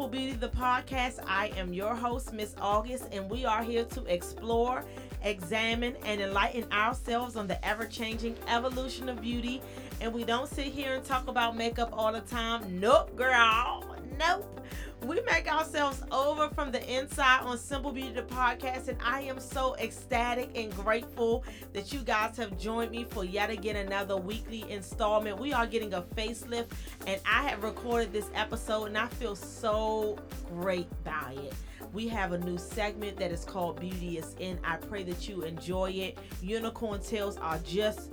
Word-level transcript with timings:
Simple 0.00 0.18
Beauty, 0.18 0.32
the 0.32 0.48
podcast. 0.48 1.22
I 1.26 1.52
am 1.58 1.74
your 1.74 1.94
host, 1.94 2.32
Miss 2.32 2.54
August, 2.58 3.04
and 3.12 3.28
we 3.28 3.44
are 3.44 3.62
here 3.62 3.84
to 3.84 4.02
explore, 4.06 4.82
examine, 5.22 5.94
and 6.06 6.22
enlighten 6.22 6.64
ourselves 6.72 7.36
on 7.36 7.46
the 7.46 7.62
ever 7.62 7.84
changing 7.84 8.34
evolution 8.48 9.10
of 9.10 9.20
beauty. 9.20 9.60
And 10.00 10.14
we 10.14 10.24
don't 10.24 10.48
sit 10.48 10.68
here 10.68 10.94
and 10.94 11.04
talk 11.04 11.28
about 11.28 11.54
makeup 11.54 11.90
all 11.92 12.14
the 12.14 12.22
time. 12.22 12.80
Nope, 12.80 13.14
girl. 13.14 13.99
Nope. 14.20 14.60
We 15.06 15.18
make 15.22 15.50
ourselves 15.50 16.02
over 16.12 16.50
from 16.50 16.70
the 16.70 16.94
inside 16.94 17.40
on 17.40 17.56
Simple 17.56 17.90
Beauty 17.90 18.12
the 18.12 18.22
podcast, 18.22 18.88
and 18.88 18.98
I 19.02 19.22
am 19.22 19.40
so 19.40 19.74
ecstatic 19.76 20.50
and 20.54 20.70
grateful 20.76 21.42
that 21.72 21.90
you 21.90 22.00
guys 22.00 22.36
have 22.36 22.58
joined 22.58 22.90
me 22.90 23.04
for 23.04 23.24
yet 23.24 23.48
again 23.48 23.76
another 23.76 24.18
weekly 24.18 24.70
installment. 24.70 25.38
We 25.40 25.54
are 25.54 25.66
getting 25.66 25.94
a 25.94 26.02
facelift, 26.02 26.66
and 27.06 27.18
I 27.24 27.48
have 27.48 27.64
recorded 27.64 28.12
this 28.12 28.28
episode, 28.34 28.88
and 28.88 28.98
I 28.98 29.06
feel 29.06 29.34
so 29.34 30.18
great 30.50 30.88
by 31.02 31.34
it. 31.38 31.54
We 31.94 32.06
have 32.08 32.32
a 32.32 32.38
new 32.38 32.58
segment 32.58 33.16
that 33.16 33.32
is 33.32 33.46
called 33.46 33.80
Beauty 33.80 34.18
is 34.18 34.36
In. 34.38 34.58
I 34.62 34.76
pray 34.76 35.02
that 35.04 35.30
you 35.30 35.44
enjoy 35.44 35.92
it. 35.92 36.18
Unicorn 36.42 37.00
Tales 37.00 37.38
are 37.38 37.58
just 37.64 38.12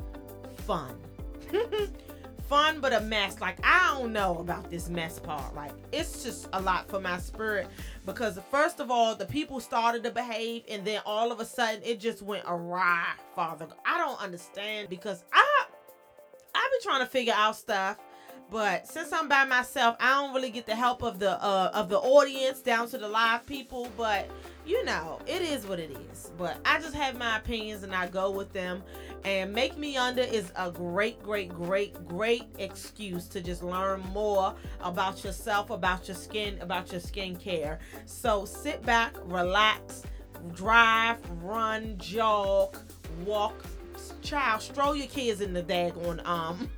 fun. 0.65 0.95
fun 2.47 2.79
but 2.79 2.93
a 2.93 3.01
mess. 3.01 3.39
Like 3.39 3.59
I 3.63 3.95
don't 3.97 4.13
know 4.13 4.37
about 4.39 4.69
this 4.69 4.89
mess 4.89 5.19
part. 5.19 5.55
Like 5.55 5.71
it's 5.91 6.23
just 6.23 6.47
a 6.53 6.61
lot 6.61 6.89
for 6.89 6.99
my 6.99 7.17
spirit 7.19 7.67
because 8.05 8.39
first 8.49 8.79
of 8.79 8.89
all, 8.91 9.15
the 9.15 9.25
people 9.25 9.59
started 9.59 10.03
to 10.03 10.11
behave 10.11 10.63
and 10.69 10.85
then 10.85 11.01
all 11.05 11.31
of 11.31 11.39
a 11.39 11.45
sudden 11.45 11.81
it 11.83 11.99
just 11.99 12.21
went 12.21 12.43
awry, 12.47 13.05
Father. 13.35 13.67
I 13.85 13.97
don't 13.97 14.21
understand 14.21 14.89
because 14.89 15.23
I 15.33 15.65
I 16.55 16.69
be 16.71 16.83
trying 16.83 17.01
to 17.01 17.07
figure 17.07 17.33
out 17.35 17.55
stuff. 17.55 17.97
But 18.49 18.87
since 18.87 19.11
I'm 19.11 19.27
by 19.27 19.43
myself, 19.43 19.97
I 19.99 20.21
don't 20.21 20.33
really 20.33 20.49
get 20.49 20.65
the 20.65 20.75
help 20.75 21.03
of 21.03 21.19
the 21.19 21.31
uh, 21.43 21.71
of 21.73 21.89
the 21.89 21.99
audience 21.99 22.61
down 22.61 22.87
to 22.89 22.97
the 22.97 23.07
live 23.07 23.45
people. 23.45 23.89
But 23.97 24.29
you 24.67 24.83
know, 24.83 25.19
it 25.25 25.41
is 25.41 25.65
what 25.65 25.79
it 25.79 25.95
is. 26.11 26.31
But 26.37 26.57
I 26.65 26.79
just 26.79 26.93
have 26.93 27.17
my 27.17 27.37
opinions 27.37 27.83
and 27.83 27.95
I 27.95 28.07
go 28.07 28.29
with 28.29 28.51
them. 28.51 28.83
And 29.23 29.53
Make 29.53 29.77
Me 29.77 29.95
Under 29.97 30.21
is 30.21 30.51
a 30.57 30.69
great, 30.69 31.23
great, 31.23 31.49
great, 31.49 32.05
great 32.07 32.43
excuse 32.59 33.27
to 33.29 33.41
just 33.41 33.63
learn 33.63 34.01
more 34.13 34.53
about 34.81 35.23
yourself, 35.23 35.69
about 35.69 36.07
your 36.07 36.15
skin, 36.15 36.59
about 36.61 36.91
your 36.91 37.01
skincare. 37.01 37.79
So 38.05 38.43
sit 38.45 38.85
back, 38.85 39.15
relax, 39.23 40.03
drive, 40.53 41.17
run, 41.41 41.97
jog, 41.97 42.77
walk, 43.25 43.63
child, 44.21 44.61
stroll 44.61 44.95
your 44.95 45.07
kids 45.07 45.41
in 45.41 45.53
the 45.53 45.63
daggone 45.63 46.25
um 46.25 46.69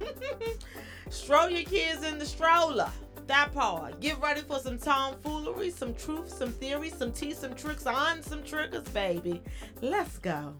stroll 1.10 1.50
your 1.50 1.64
kids 1.64 2.04
in 2.04 2.18
the 2.20 2.26
stroller. 2.26 2.90
That 3.30 3.54
part. 3.54 4.00
Get 4.00 4.20
ready 4.20 4.42
for 4.42 4.58
some 4.58 4.80
tomfoolery, 4.80 5.70
some 5.70 5.94
truth, 5.94 6.34
some 6.34 6.52
theory, 6.52 6.90
some 6.90 7.12
tea, 7.12 7.36
some 7.36 7.54
tricks 7.54 7.86
on 7.86 8.24
some 8.24 8.44
triggers, 8.44 8.90
baby. 8.90 9.44
Let's 9.84 10.18
go. 10.18 10.60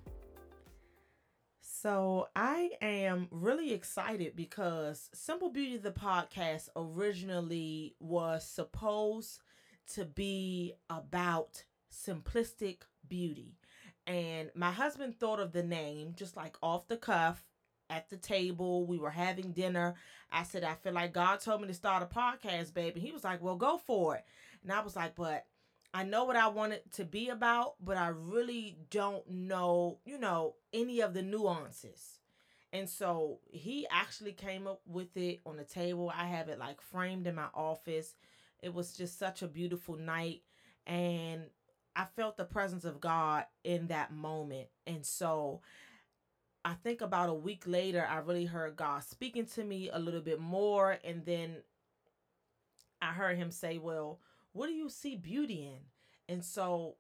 So 1.62 2.28
I 2.36 2.70
am 2.80 3.28
really 3.32 3.74
excited 3.74 4.36
because 4.36 5.10
Simple 5.16 5.50
Beauty 5.50 5.78
the 5.78 5.90
podcast 5.90 6.70
originally 6.76 7.96
was 8.00 8.48
supposed 8.48 9.40
to 9.96 10.06
be 10.06 10.76
about 10.92 11.64
simplistic 11.92 12.82
beauty. 13.08 13.58
And 14.06 14.52
my 14.54 14.70
husband 14.70 15.16
thought 15.20 15.40
of 15.40 15.54
the 15.54 15.64
name 15.64 16.14
just 16.16 16.38
like 16.38 16.56
off 16.62 16.88
the 16.88 16.98
cuff 16.98 17.44
at 17.90 18.10
the 18.10 18.18
table. 18.18 18.86
We 18.86 18.98
were 18.98 19.10
having 19.10 19.52
dinner. 19.52 19.96
I 20.32 20.44
said, 20.44 20.64
I 20.64 20.76
feel 20.76 20.94
like 20.94 21.14
God 21.14 21.40
told 21.40 21.62
me 21.62 21.68
to 21.68 21.74
start 21.74 22.04
a 22.04 22.06
podcast, 22.06 22.74
baby. 22.74 23.00
He 23.00 23.12
was 23.12 23.24
like, 23.24 23.42
Well, 23.42 23.56
go 23.56 23.78
for 23.78 24.16
it. 24.16 24.26
And 24.64 24.72
I 24.72 24.82
was 24.82 24.96
like, 24.96 25.16
But 25.16 25.46
I 25.94 26.04
know 26.04 26.26
what 26.26 26.36
I 26.36 26.48
want 26.50 26.74
it 26.74 26.92
to 26.94 27.06
be 27.06 27.30
about, 27.30 27.76
but 27.84 27.98
I 27.98 28.10
really 28.10 28.78
don't 28.92 29.28
know, 29.30 29.98
you 30.06 30.20
know, 30.20 30.56
any 30.72 31.02
of 31.02 31.14
the 31.14 31.24
nuances. 31.24 32.20
And 32.72 32.88
so 32.88 33.40
he 33.52 33.88
actually 33.90 34.34
came 34.34 34.68
up 34.68 34.82
with 34.86 35.18
it 35.18 35.40
on 35.46 35.58
the 35.58 35.64
table. 35.64 36.12
I 36.16 36.28
have 36.28 36.50
it 36.50 36.60
like 36.60 36.82
framed 36.82 37.26
in 37.26 37.34
my 37.34 37.48
office. 37.56 38.14
It 38.62 38.74
was 38.74 38.96
just 38.96 39.18
such 39.18 39.42
a 39.42 39.48
beautiful 39.48 39.96
night. 39.96 40.44
And 40.86 41.46
I 41.96 42.06
felt 42.16 42.38
the 42.38 42.46
presence 42.46 42.86
of 42.86 43.02
God 43.02 43.46
in 43.64 43.88
that 43.88 44.14
moment. 44.14 44.68
And 44.86 45.04
so 45.04 45.62
I 46.66 46.74
think 46.74 47.02
about 47.02 47.30
a 47.30 47.34
week 47.34 47.64
later, 47.66 48.06
I 48.10 48.18
really 48.18 48.46
heard 48.46 48.76
God 48.76 49.04
speaking 49.04 49.46
to 49.48 49.64
me 49.64 49.90
a 49.92 50.00
little 50.00 50.22
bit 50.22 50.40
more. 50.40 50.98
And 51.04 51.26
then 51.26 51.58
I 53.02 53.14
heard 53.14 53.38
him 53.38 53.52
say, 53.52 53.78
Well, 53.78 54.20
what 54.52 54.68
do 54.68 54.74
you 54.74 54.90
see 54.90 55.16
beauty 55.16 55.66
in? 55.66 56.34
And 56.34 56.44
so 56.44 56.96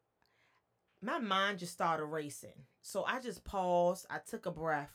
my 1.02 1.20
mind 1.20 1.60
just 1.60 1.74
started 1.74 2.06
racing. 2.06 2.66
So 2.82 3.04
I 3.04 3.20
just 3.20 3.44
paused, 3.44 4.06
I 4.10 4.20
took 4.20 4.46
a 4.46 4.52
breath, 4.52 4.94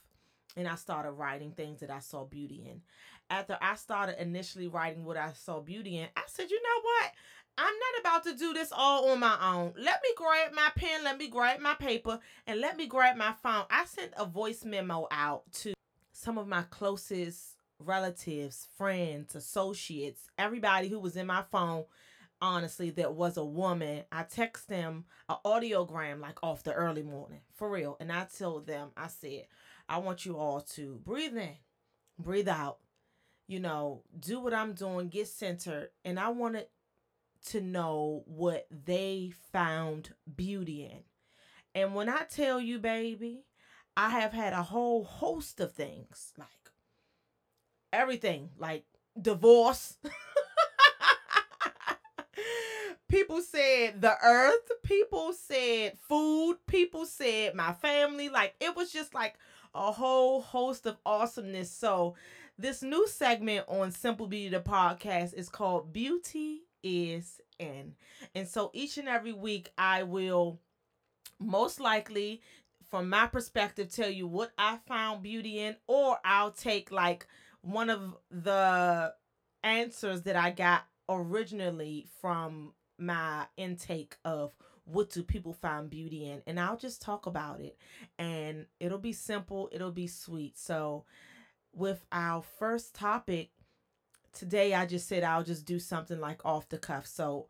and 0.57 0.69
I 0.69 0.75
started 0.77 1.13
writing 1.13 1.53
things 1.53 1.81
that 1.81 1.91
I 1.91 2.01
saw 2.01 2.25
beauty 2.25 2.67
in. 2.69 2.83
After 3.31 3.59
I 3.61 3.77
started 3.77 4.21
initially 4.21 4.69
writing 4.69 5.05
what 5.05 5.17
I 5.17 5.33
saw 5.33 5.61
beauty 5.61 5.99
in, 5.99 6.09
I 6.17 6.23
said, 6.27 6.51
you 6.51 6.61
know 6.63 6.83
what? 6.83 7.13
I'm 7.56 7.65
not 7.65 8.00
about 8.00 8.25
to 8.25 8.37
do 8.37 8.53
this 8.53 8.72
all 8.72 9.10
on 9.10 9.20
my 9.20 9.37
own. 9.41 9.75
Let 9.76 10.00
me 10.03 10.10
grab 10.16 10.53
my 10.53 10.70
pen, 10.75 11.04
let 11.04 11.19
me 11.19 11.28
grab 11.28 11.60
my 11.60 11.75
paper, 11.75 12.19
and 12.47 12.60
let 12.60 12.76
me 12.76 12.87
grab 12.87 13.16
my 13.16 13.32
phone. 13.42 13.65
I 13.70 13.84
sent 13.84 14.12
a 14.16 14.26
voice 14.26 14.65
memo 14.65 15.06
out 15.10 15.44
to 15.60 15.75
some 16.12 16.37
of 16.37 16.48
my 16.48 16.62
closest 16.70 17.56
relatives, 17.78 18.69
friends, 18.76 19.34
associates, 19.34 20.28
everybody 20.38 20.88
who 20.88 20.98
was 20.98 21.16
in 21.16 21.26
my 21.26 21.44
phone 21.50 21.84
honestly 22.41 22.91
that 22.91 23.15
was 23.15 23.37
a 23.37 23.44
woman 23.44 24.03
i 24.12 24.22
text 24.22 24.69
them 24.69 25.04
an 25.28 25.36
audiogram 25.47 26.21
like 26.21 26.36
off 26.42 26.62
the 26.62 26.72
early 26.75 27.03
morning 27.03 27.41
for 27.54 27.71
real 27.71 27.97
and 28.00 28.12
i 28.12 28.26
told 28.38 28.66
them 28.66 28.91
i 28.97 29.06
said 29.06 29.47
i 29.88 29.97
want 29.97 30.26
you 30.26 30.36
all 30.36 30.60
to 30.60 31.00
breathe 31.04 31.36
in 31.36 31.54
breathe 32.19 32.48
out 32.48 32.78
you 33.47 33.59
know 33.59 34.03
do 34.19 34.41
what 34.41 34.53
i'm 34.53 34.75
doing 34.75 35.09
get 35.09 35.28
centered 35.28 35.88
and 36.04 36.19
i 36.19 36.28
wanted 36.28 36.60
to 36.60 36.66
know 37.60 38.22
what 38.27 38.66
they 38.71 39.32
found 39.53 40.15
beauty 40.37 40.84
in 40.84 41.03
and 41.75 41.94
when 41.94 42.09
i 42.09 42.22
tell 42.28 42.60
you 42.60 42.78
baby 42.78 43.44
i 43.97 44.09
have 44.09 44.32
had 44.32 44.53
a 44.53 44.62
whole 44.62 45.05
host 45.05 45.60
of 45.60 45.72
things 45.72 46.33
like 46.38 46.49
everything 47.93 48.50
like 48.59 48.84
divorce 49.21 49.97
people 53.15 53.41
said 53.41 54.00
the 54.00 54.16
earth, 54.22 54.71
people 54.83 55.33
said 55.33 55.97
food, 56.09 56.59
people 56.66 57.06
said 57.06 57.54
my 57.54 57.72
family. 57.72 58.28
Like 58.28 58.54
it 58.60 58.75
was 58.75 58.93
just 58.93 59.15
like 59.15 59.34
a 59.75 59.93
whole 59.93 60.43
host 60.43 60.87
of 60.87 60.97
awesomeness. 61.06 61.71
So 61.71 62.16
this 62.59 62.83
new 62.83 63.06
segment 63.06 63.66
on 63.69 63.93
Simple 63.93 64.27
Beauty 64.27 64.49
the 64.49 64.60
podcast 64.60 65.34
is 65.34 65.49
called 65.49 65.93
Beauty 65.93 66.62
is 66.84 67.41
in. 67.59 67.95
And 68.34 68.47
so 68.47 68.71
each 68.72 68.99
and 68.99 69.09
every 69.09 69.33
week 69.33 69.72
I 69.77 70.05
will 70.05 70.61
most 71.41 71.81
likely 71.81 72.43
from 72.91 73.09
my 73.09 73.27
perspective 73.27 73.93
tell 73.93 74.11
you 74.11 74.27
what 74.27 74.53
I 74.56 74.78
found 74.87 75.22
beauty 75.22 75.59
in 75.59 75.75
or 75.89 76.19
I'll 76.25 76.53
take 76.53 76.93
like 76.93 77.27
one 77.62 77.91
of 77.91 78.16
the 78.31 79.13
answers 79.65 80.22
that 80.22 80.36
I 80.36 80.51
got 80.51 80.84
originally 81.09 82.07
from 82.21 82.72
my 82.98 83.47
intake 83.57 84.16
of 84.25 84.54
what 84.84 85.10
do 85.10 85.22
people 85.22 85.54
find 85.54 85.89
beauty 85.89 86.28
in 86.28 86.42
and 86.47 86.60
I'll 86.60 86.77
just 86.77 87.01
talk 87.01 87.27
about 87.27 87.60
it 87.60 87.77
and 88.19 88.66
it'll 88.78 88.98
be 88.98 89.15
simple, 89.15 89.71
it'll 89.72 89.91
be 89.91 90.07
sweet. 90.07 90.59
So 90.59 91.04
with 91.72 92.04
our 92.13 92.42
first 92.42 92.95
topic 92.95 93.51
today 94.34 94.75
I 94.75 94.86
just 94.86 95.09
said 95.09 95.22
I'll 95.25 95.45
just 95.45 95.65
do 95.65 95.78
something 95.78 96.21
like 96.21 96.45
off 96.45 96.69
the 96.69 96.78
cuff. 96.78 97.07
So 97.07 97.47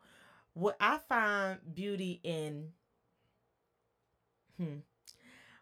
what 0.53 0.77
I 0.79 0.97
find 0.97 1.59
beauty 1.73 2.19
in 2.23 2.69
hmm 4.57 4.77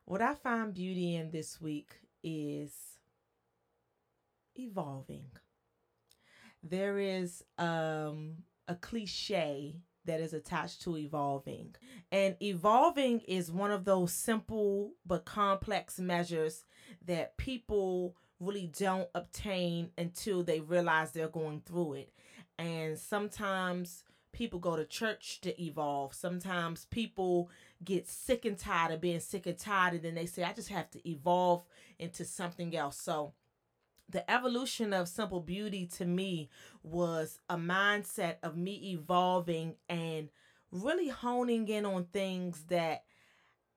what 0.06 0.22
I 0.22 0.36
find 0.36 0.74
beauty 0.74 1.16
in 1.16 1.32
this 1.32 1.62
week 1.62 1.96
is 2.24 2.74
evolving. 4.56 5.32
There 6.62 7.00
is 7.00 7.44
um 7.58 8.44
a 8.68 8.76
cliche 8.76 9.82
that 10.06 10.20
is 10.20 10.34
attached 10.34 10.82
to 10.84 10.98
evolving. 10.98 11.76
And 12.12 12.36
evolving 12.42 13.22
is 13.22 13.52
one 13.52 13.72
of 13.72 13.86
those 13.86 14.12
simple 14.12 14.94
but 15.06 15.26
complex 15.26 16.00
measures 16.00 16.66
that 17.06 17.38
people 17.38 18.16
really 18.40 18.68
don't 18.68 19.10
obtain 19.16 19.92
until 19.98 20.44
they 20.44 20.60
realize 20.60 21.12
they're 21.12 21.28
going 21.28 21.62
through 21.66 21.94
it. 21.94 22.14
And 22.58 22.98
sometimes 22.98 24.04
people 24.34 24.60
go 24.60 24.76
to 24.76 24.86
church 24.86 25.40
to 25.42 25.62
evolve. 25.62 26.14
Sometimes 26.14 26.86
people 26.86 27.50
get 27.84 28.08
sick 28.08 28.46
and 28.46 28.58
tired 28.58 28.92
of 28.92 29.02
being 29.02 29.20
sick 29.20 29.46
and 29.46 29.58
tired, 29.58 29.94
and 29.94 30.04
then 30.04 30.16
they 30.16 30.26
say, 30.26 30.44
I 30.44 30.54
just 30.54 30.70
have 30.70 30.90
to 30.92 31.10
evolve 31.10 31.64
into 32.00 32.26
something 32.26 32.76
else. 32.76 32.98
So, 32.98 33.34
the 34.10 34.30
evolution 34.30 34.92
of 34.92 35.08
simple 35.08 35.40
beauty 35.40 35.88
to 35.98 36.06
me 36.06 36.50
was 36.84 37.40
a 37.50 37.56
mindset 37.56 38.36
of 38.44 38.58
me 38.58 38.92
evolving 38.92 39.76
and 39.88 40.30
really 40.72 41.08
honing 41.08 41.68
in 41.70 41.86
on 41.86 42.06
things 42.06 42.66
that 42.68 43.06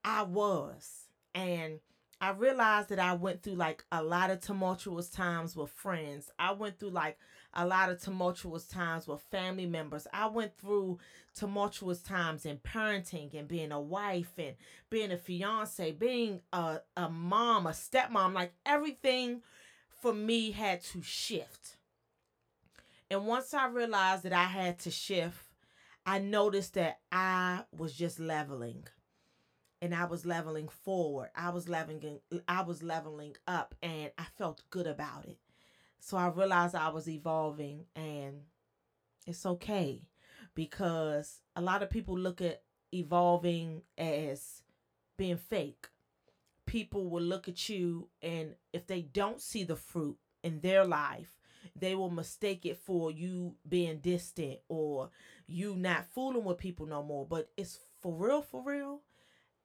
I 0.05 0.23
was. 0.25 1.07
And 1.35 1.81
I 2.21 2.31
realized 2.31 2.89
that 2.89 2.99
I 2.99 3.13
went 3.13 3.43
through 3.43 3.57
like 3.57 3.85
a 3.93 4.03
lot 4.03 4.31
of 4.31 4.41
tumultuous 4.41 5.11
times 5.11 5.55
with 5.55 5.71
friends. 5.71 6.31
I 6.39 6.53
went 6.53 6.79
through 6.79 6.91
like 6.91 7.19
a 7.53 7.67
lot 7.67 7.91
of 7.91 8.01
tumultuous 8.01 8.67
times 8.67 9.07
with 9.07 9.21
family 9.21 9.67
members. 9.67 10.07
I 10.13 10.27
went 10.27 10.57
through 10.57 10.99
tumultuous 11.35 12.01
times 12.01 12.47
in 12.47 12.59
parenting 12.59 13.35
and 13.35 13.47
being 13.47 13.71
a 13.71 13.81
wife 13.81 14.33
and 14.39 14.57
being 14.89 15.13
a 15.13 15.19
fiance, 15.19 15.93
being 15.93 16.41
a, 16.53 16.81
a 16.97 17.11
mom, 17.11 17.67
a 17.67 17.71
stepmom. 17.71 18.33
Like 18.33 18.55
everything 18.65 19.43
for 20.01 20.15
me 20.15 20.53
had 20.53 20.83
to 20.85 21.03
shift. 21.03 21.77
And 23.11 23.27
once 23.27 23.53
I 23.53 23.67
realized 23.67 24.23
that 24.23 24.33
I 24.33 24.45
had 24.45 24.79
to 24.81 24.91
shift, 24.91 25.39
I 26.07 26.19
noticed 26.19 26.75
that 26.75 27.01
I 27.13 27.65
was 27.77 27.93
just 27.93 28.19
leveling 28.19 28.85
and 29.87 29.95
I 29.95 30.05
was 30.05 30.27
leveling 30.27 30.67
forward. 30.67 31.31
I 31.37 31.51
was 31.51 31.69
leveling 31.69 32.19
I 32.49 32.63
was 32.63 32.83
leveling 32.83 33.37
up 33.47 33.77
and 33.81 34.11
I 34.19 34.25
felt 34.37 34.65
good 34.71 34.89
about 34.89 35.27
it. 35.27 35.39
So 36.01 36.17
I 36.17 36.27
realized 36.27 36.75
I 36.75 36.89
was 36.89 37.09
evolving 37.09 37.85
and 37.95 38.41
it's 39.29 39.47
okay 39.47 40.03
because 40.57 41.41
a 41.55 41.61
lot 41.61 41.85
of 41.85 41.91
people 41.91 42.19
look 42.19 42.41
at 42.41 42.63
evolving 42.93 43.83
as 43.97 44.63
being 45.17 45.37
fake. 45.37 45.87
People 46.67 47.09
will 47.09 47.23
look 47.23 47.47
at 47.47 47.69
you 47.69 48.09
and 48.21 48.57
if 48.73 48.89
they 48.89 49.03
don't 49.03 49.41
see 49.41 49.63
the 49.63 49.77
fruit 49.77 50.19
in 50.43 50.61
their 50.63 50.85
life, 50.85 51.39
they 51.77 51.95
will 51.95 52.11
mistake 52.11 52.67
it 52.67 52.79
for 52.79 53.13
you 53.13 53.55
being 53.69 53.99
distant 53.99 54.59
or 54.69 55.11
you 55.47 55.77
not 55.77 56.07
fooling 56.13 56.43
with 56.43 56.59
people 56.59 56.87
no 56.87 57.05
more. 57.05 57.25
But 57.25 57.51
it's 57.57 57.79
for 58.01 58.13
real, 58.13 58.43
for 58.43 58.65
real. 58.65 59.03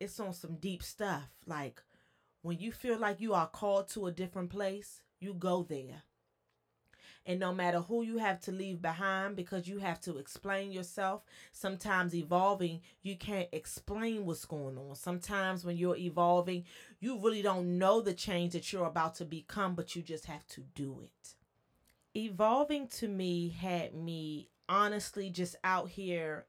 It's 0.02 0.20
on 0.20 0.34
some 0.34 0.56
deep 0.56 0.84
stuff. 0.84 1.30
Like 1.46 1.82
when 2.42 2.60
you 2.60 2.72
feel 2.72 2.98
like 2.98 3.22
you 3.22 3.34
are 3.34 3.48
called 3.48 3.88
to 3.90 4.08
a 4.08 4.12
different 4.12 4.50
place, 4.50 5.02
you 5.20 5.34
go 5.34 5.64
there. 5.64 6.04
And 7.24 7.40
no 7.40 7.54
matter 7.54 7.82
who 7.82 8.02
you 8.02 8.18
have 8.18 8.40
to 8.42 8.52
leave 8.52 8.82
behind 8.82 9.36
because 9.36 9.68
you 9.68 9.78
have 9.78 10.02
to 10.02 10.18
explain 10.18 10.72
yourself, 10.72 11.22
sometimes 11.52 12.16
evolving, 12.16 12.82
you 13.04 13.16
can't 13.16 13.50
explain 13.52 14.26
what's 14.26 14.46
going 14.46 14.78
on. 14.78 14.96
Sometimes 14.96 15.64
when 15.64 15.78
you're 15.78 15.98
evolving, 15.98 16.66
you 17.00 17.20
really 17.20 17.44
don't 17.44 17.78
know 17.78 18.02
the 18.02 18.16
change 18.16 18.54
that 18.54 18.74
you're 18.74 18.88
about 18.88 19.16
to 19.16 19.26
become, 19.26 19.76
but 19.76 19.96
you 19.96 20.02
just 20.02 20.26
have 20.26 20.48
to 20.48 20.62
do 20.74 21.02
it 21.04 21.36
evolving 22.16 22.88
to 22.88 23.08
me 23.08 23.50
had 23.50 23.94
me 23.94 24.50
honestly 24.68 25.30
just 25.30 25.56
out 25.64 25.90
here 25.90 26.46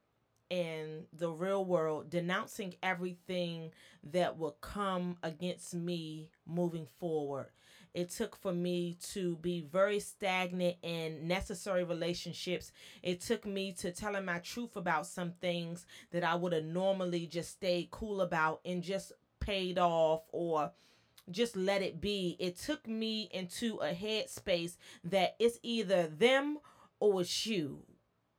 in 0.52 1.06
the 1.14 1.30
real 1.30 1.64
world 1.64 2.10
denouncing 2.10 2.74
everything 2.82 3.70
that 4.04 4.36
will 4.36 4.58
come 4.60 5.16
against 5.22 5.72
me 5.72 6.28
moving 6.46 6.86
forward. 7.00 7.46
It 7.94 8.10
took 8.10 8.36
for 8.36 8.52
me 8.52 8.98
to 9.12 9.36
be 9.36 9.62
very 9.62 9.98
stagnant 9.98 10.76
in 10.82 11.26
necessary 11.26 11.84
relationships. 11.84 12.70
It 13.02 13.22
took 13.22 13.46
me 13.46 13.72
to 13.78 13.92
telling 13.92 14.26
my 14.26 14.40
truth 14.40 14.76
about 14.76 15.06
some 15.06 15.32
things 15.40 15.86
that 16.10 16.22
I 16.22 16.34
would 16.34 16.52
have 16.52 16.64
normally 16.64 17.26
just 17.26 17.52
stayed 17.52 17.90
cool 17.90 18.20
about 18.20 18.60
and 18.66 18.82
just 18.82 19.12
paid 19.40 19.78
off 19.78 20.22
or 20.32 20.70
just 21.30 21.56
let 21.56 21.80
it 21.80 21.98
be. 21.98 22.36
It 22.38 22.58
took 22.58 22.86
me 22.86 23.30
into 23.32 23.76
a 23.76 23.94
headspace 23.94 24.76
that 25.04 25.34
it's 25.38 25.58
either 25.62 26.08
them 26.08 26.58
or 27.00 27.22
it's 27.22 27.46
you. 27.46 27.84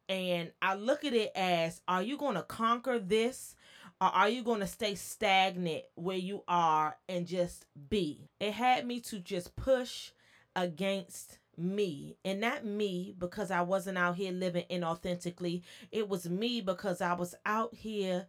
And 0.10 0.52
I 0.62 0.76
look 0.76 1.06
at 1.06 1.14
it 1.14 1.32
as 1.36 1.82
are 1.88 2.04
you 2.04 2.18
going 2.18 2.36
to 2.36 2.44
conquer 2.44 3.00
this 3.00 3.56
or 4.02 4.08
are 4.08 4.30
you 4.30 4.44
going 4.44 4.60
to 4.60 4.68
stay 4.68 4.96
stagnant 4.96 5.84
where 5.96 6.18
you 6.18 6.44
are 6.48 6.98
and 7.08 7.26
just 7.26 7.66
be? 7.90 8.30
It 8.40 8.54
had 8.54 8.86
me 8.86 9.00
to 9.02 9.20
just 9.20 9.56
push 9.56 10.12
against 10.56 11.40
me 11.58 12.18
and 12.26 12.42
not 12.42 12.66
me 12.66 13.16
because 13.18 13.52
I 13.52 13.62
wasn't 13.62 13.98
out 13.98 14.16
here 14.16 14.32
living 14.32 14.66
inauthentically. 14.70 15.62
It 15.92 16.10
was 16.10 16.30
me 16.30 16.62
because 16.62 17.02
I 17.02 17.14
was 17.14 17.36
out 17.46 17.74
here 17.76 18.28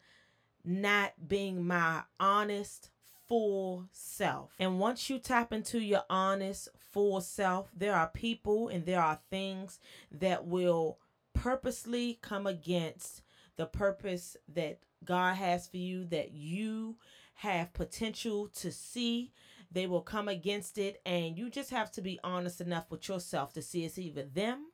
not 0.64 1.12
being 1.26 1.66
my 1.66 2.02
honest, 2.20 2.90
full 3.26 3.86
self. 3.92 4.54
And 4.58 4.78
once 4.78 5.08
you 5.10 5.18
tap 5.18 5.52
into 5.52 5.80
your 5.80 6.04
honest, 6.08 6.68
full 6.92 7.20
self, 7.20 7.70
there 7.76 7.94
are 7.94 8.08
people 8.08 8.68
and 8.68 8.86
there 8.86 9.02
are 9.02 9.20
things 9.30 9.80
that 10.12 10.46
will 10.46 10.98
purposely 11.34 12.18
come 12.22 12.46
against 12.46 13.22
the 13.56 13.66
purpose 13.66 14.36
that 14.48 14.80
God 15.04 15.34
has 15.34 15.66
for 15.66 15.76
you, 15.76 16.04
that 16.06 16.32
you 16.32 16.96
have 17.34 17.72
potential 17.72 18.48
to 18.48 18.72
see. 18.72 19.32
They 19.70 19.86
will 19.86 20.02
come 20.02 20.28
against 20.28 20.78
it, 20.78 21.00
and 21.04 21.36
you 21.36 21.50
just 21.50 21.70
have 21.70 21.90
to 21.92 22.00
be 22.00 22.20
honest 22.22 22.60
enough 22.60 22.90
with 22.90 23.08
yourself 23.08 23.52
to 23.54 23.62
see 23.62 23.84
it's 23.84 23.98
either 23.98 24.22
them 24.22 24.66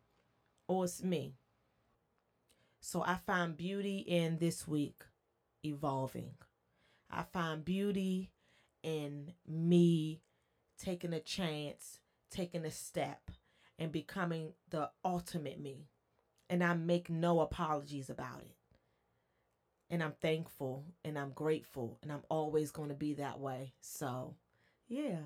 or 0.68 0.84
it's 0.84 1.02
me. 1.02 1.34
So 2.80 3.02
I 3.02 3.16
find 3.26 3.56
beauty 3.56 3.98
in 3.98 4.38
this 4.38 4.68
week 4.68 5.02
evolving. 5.64 6.34
I 7.10 7.24
find 7.32 7.64
beauty 7.64 8.30
in 8.82 9.32
me 9.46 10.22
taking 10.78 11.12
a 11.12 11.20
chance, 11.20 12.00
taking 12.30 12.64
a 12.64 12.70
step, 12.70 13.30
and 13.78 13.90
becoming 13.92 14.52
the 14.70 14.90
ultimate 15.04 15.60
me. 15.60 15.88
And 16.50 16.62
I 16.62 16.74
make 16.74 17.08
no 17.08 17.40
apologies 17.40 18.10
about 18.10 18.40
it. 18.40 18.56
And 19.88 20.02
I'm 20.02 20.14
thankful 20.20 20.84
and 21.04 21.18
I'm 21.18 21.30
grateful 21.30 21.96
and 22.02 22.12
I'm 22.12 22.24
always 22.28 22.70
going 22.70 22.90
to 22.90 22.94
be 22.94 23.14
that 23.14 23.40
way. 23.40 23.72
So, 23.80 24.34
yeah, 24.88 25.20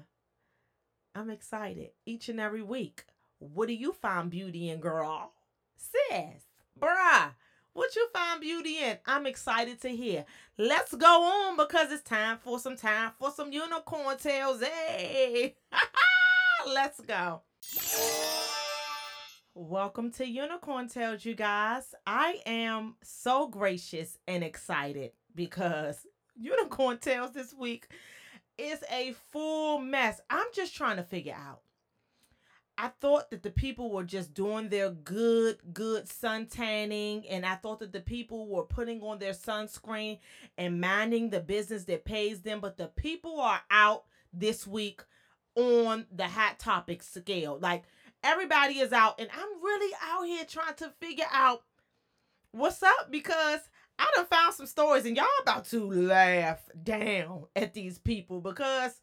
I'm 1.14 1.30
excited 1.30 1.90
each 2.06 2.28
and 2.28 2.38
every 2.38 2.62
week. 2.62 3.04
What 3.38 3.68
do 3.68 3.74
you 3.74 3.92
find 3.92 4.30
beauty 4.30 4.70
in, 4.70 4.80
girl? 4.80 5.32
Sis, 5.76 6.44
bruh. 6.78 7.32
What 7.74 7.96
you 7.96 8.08
find 8.12 8.40
beauty 8.40 8.78
in? 8.78 8.98
I'm 9.04 9.26
excited 9.26 9.80
to 9.80 9.88
hear. 9.88 10.24
Let's 10.56 10.94
go 10.94 11.24
on 11.24 11.56
because 11.56 11.90
it's 11.90 12.04
time 12.08 12.38
for 12.38 12.60
some 12.60 12.76
time 12.76 13.10
for 13.18 13.32
some 13.32 13.52
unicorn 13.52 14.16
tales. 14.16 14.62
Hey, 14.62 15.56
let's 16.66 17.00
go. 17.00 17.42
Welcome 19.56 20.10
to 20.14 20.26
Unicorn 20.26 20.88
Tales, 20.88 21.24
you 21.24 21.36
guys. 21.36 21.94
I 22.04 22.40
am 22.44 22.96
so 23.04 23.46
gracious 23.46 24.18
and 24.26 24.42
excited 24.42 25.12
because 25.32 26.08
Unicorn 26.34 26.98
Tales 26.98 27.30
this 27.30 27.54
week 27.54 27.86
is 28.58 28.82
a 28.90 29.14
full 29.30 29.78
mess. 29.78 30.20
I'm 30.28 30.48
just 30.52 30.74
trying 30.74 30.96
to 30.96 31.04
figure 31.04 31.36
out 31.38 31.60
I 32.76 32.88
thought 33.00 33.30
that 33.30 33.44
the 33.44 33.52
people 33.52 33.92
were 33.92 34.02
just 34.02 34.34
doing 34.34 34.70
their 34.70 34.90
good, 34.90 35.58
good 35.72 36.08
sun 36.08 36.46
tanning, 36.46 37.24
and 37.28 37.46
I 37.46 37.54
thought 37.54 37.78
that 37.78 37.92
the 37.92 38.00
people 38.00 38.48
were 38.48 38.64
putting 38.64 39.02
on 39.02 39.20
their 39.20 39.34
sunscreen 39.34 40.18
and 40.58 40.80
minding 40.80 41.30
the 41.30 41.38
business 41.38 41.84
that 41.84 42.04
pays 42.04 42.40
them. 42.40 42.58
But 42.58 42.76
the 42.76 42.88
people 42.88 43.40
are 43.40 43.60
out 43.70 44.02
this 44.32 44.66
week 44.66 45.02
on 45.54 46.06
the 46.10 46.26
hot 46.26 46.58
topic 46.58 47.04
scale. 47.04 47.56
Like 47.62 47.84
everybody 48.24 48.78
is 48.80 48.92
out, 48.92 49.20
and 49.20 49.28
I'm 49.32 49.62
really 49.62 49.94
out 50.02 50.24
here 50.26 50.44
trying 50.44 50.74
to 50.76 50.92
figure 51.00 51.26
out 51.30 51.62
what's 52.50 52.82
up 52.82 53.10
because 53.10 53.60
I 53.98 54.10
done 54.16 54.26
found 54.26 54.54
some 54.54 54.66
stories, 54.66 55.04
and 55.04 55.16
y'all 55.16 55.26
about 55.42 55.66
to 55.66 55.88
laugh 55.88 56.60
down 56.82 57.44
at 57.54 57.74
these 57.74 57.98
people 57.98 58.40
because 58.40 59.00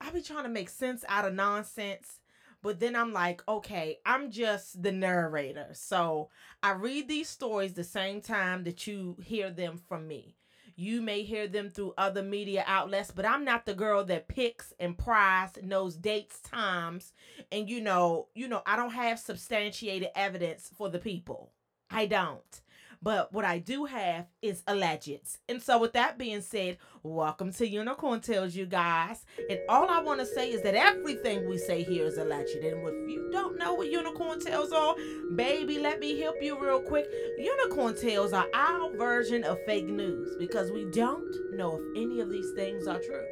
I 0.00 0.10
be 0.10 0.20
trying 0.20 0.42
to 0.42 0.50
make 0.50 0.68
sense 0.68 1.04
out 1.08 1.24
of 1.24 1.34
nonsense. 1.34 2.20
But 2.62 2.80
then 2.80 2.96
I'm 2.96 3.12
like, 3.12 3.42
okay, 3.46 3.98
I'm 4.06 4.30
just 4.30 4.82
the 4.82 4.90
narrator. 4.90 5.68
So 5.74 6.30
I 6.62 6.72
read 6.72 7.08
these 7.08 7.28
stories 7.28 7.74
the 7.74 7.84
same 7.84 8.22
time 8.22 8.64
that 8.64 8.86
you 8.86 9.16
hear 9.22 9.50
them 9.50 9.76
from 9.76 10.08
me. 10.08 10.36
You 10.76 11.00
may 11.00 11.22
hear 11.22 11.46
them 11.46 11.70
through 11.70 11.94
other 11.96 12.22
media 12.22 12.64
outlets, 12.66 13.10
but 13.10 13.26
I'm 13.26 13.44
not 13.44 13.64
the 13.64 13.74
girl 13.74 14.04
that 14.04 14.28
picks 14.28 14.72
and 14.80 14.98
pries, 14.98 15.50
knows 15.62 15.96
dates, 15.96 16.40
times, 16.40 17.12
and 17.52 17.68
you 17.68 17.80
know, 17.80 18.28
you 18.34 18.48
know, 18.48 18.62
I 18.66 18.76
don't 18.76 18.92
have 18.92 19.18
substantiated 19.18 20.08
evidence 20.16 20.70
for 20.76 20.88
the 20.88 20.98
people. 20.98 21.52
I 21.90 22.06
don't. 22.06 22.60
But 23.04 23.34
what 23.34 23.44
I 23.44 23.58
do 23.58 23.84
have 23.84 24.28
is 24.40 24.62
allegeds. 24.62 25.36
And 25.46 25.62
so, 25.62 25.78
with 25.78 25.92
that 25.92 26.16
being 26.16 26.40
said, 26.40 26.78
welcome 27.02 27.52
to 27.52 27.68
Unicorn 27.68 28.22
Tales, 28.22 28.56
you 28.56 28.64
guys. 28.64 29.26
And 29.50 29.58
all 29.68 29.90
I 29.90 30.00
want 30.00 30.20
to 30.20 30.26
say 30.26 30.50
is 30.50 30.62
that 30.62 30.74
everything 30.74 31.46
we 31.46 31.58
say 31.58 31.82
here 31.82 32.06
is 32.06 32.16
alleged. 32.16 32.56
And 32.56 32.64
if 32.64 33.10
you 33.10 33.28
don't 33.30 33.58
know 33.58 33.74
what 33.74 33.90
Unicorn 33.90 34.40
Tales 34.40 34.72
are, 34.72 34.96
baby, 35.36 35.78
let 35.78 36.00
me 36.00 36.18
help 36.18 36.36
you 36.40 36.58
real 36.58 36.80
quick. 36.80 37.04
Unicorn 37.36 37.94
Tales 37.94 38.32
are 38.32 38.46
our 38.54 38.96
version 38.96 39.44
of 39.44 39.58
fake 39.66 39.84
news 39.84 40.34
because 40.38 40.72
we 40.72 40.86
don't 40.90 41.30
know 41.58 41.78
if 41.78 42.02
any 42.02 42.20
of 42.20 42.30
these 42.30 42.52
things 42.56 42.86
are 42.86 43.00
true. 43.00 43.26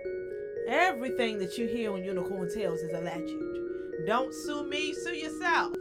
Everything 0.68 1.38
that 1.38 1.56
you 1.56 1.66
hear 1.66 1.94
on 1.94 2.04
Unicorn 2.04 2.52
Tales 2.54 2.80
is 2.80 2.92
alleged. 2.92 3.32
Don't 4.06 4.34
sue 4.34 4.68
me, 4.68 4.92
sue 4.92 5.16
yourself 5.16 5.74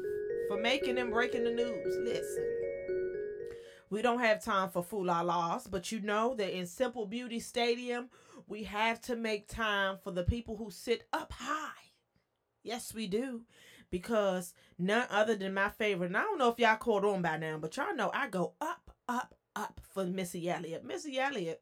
for 0.47 0.61
making 0.61 0.97
and 0.97 1.11
breaking 1.11 1.43
the 1.43 1.51
news. 1.51 1.97
Listen. 2.05 2.60
We 3.91 4.01
don't 4.01 4.19
have 4.21 4.41
time 4.41 4.69
for 4.69 4.81
fool 4.81 5.05
la 5.05 5.19
laws, 5.19 5.67
but 5.67 5.91
you 5.91 5.99
know 5.99 6.33
that 6.35 6.57
in 6.57 6.65
Simple 6.65 7.05
Beauty 7.05 7.41
Stadium, 7.41 8.09
we 8.47 8.63
have 8.63 9.01
to 9.01 9.17
make 9.17 9.49
time 9.49 9.97
for 10.01 10.11
the 10.11 10.23
people 10.23 10.55
who 10.55 10.71
sit 10.71 11.03
up 11.11 11.33
high. 11.33 11.91
Yes, 12.63 12.93
we 12.93 13.07
do. 13.07 13.41
Because 13.89 14.53
none 14.79 15.07
other 15.09 15.35
than 15.35 15.53
my 15.53 15.67
favorite, 15.67 16.07
and 16.07 16.17
I 16.17 16.21
don't 16.21 16.37
know 16.37 16.47
if 16.47 16.57
y'all 16.57 16.77
caught 16.77 17.03
on 17.03 17.21
by 17.21 17.35
now, 17.35 17.57
but 17.57 17.75
y'all 17.75 17.93
know 17.93 18.09
I 18.13 18.29
go 18.29 18.53
up, 18.61 18.91
up, 19.09 19.35
up 19.57 19.81
for 19.93 20.05
Missy 20.05 20.49
Elliott. 20.49 20.85
Missy 20.85 21.19
Elliott 21.19 21.61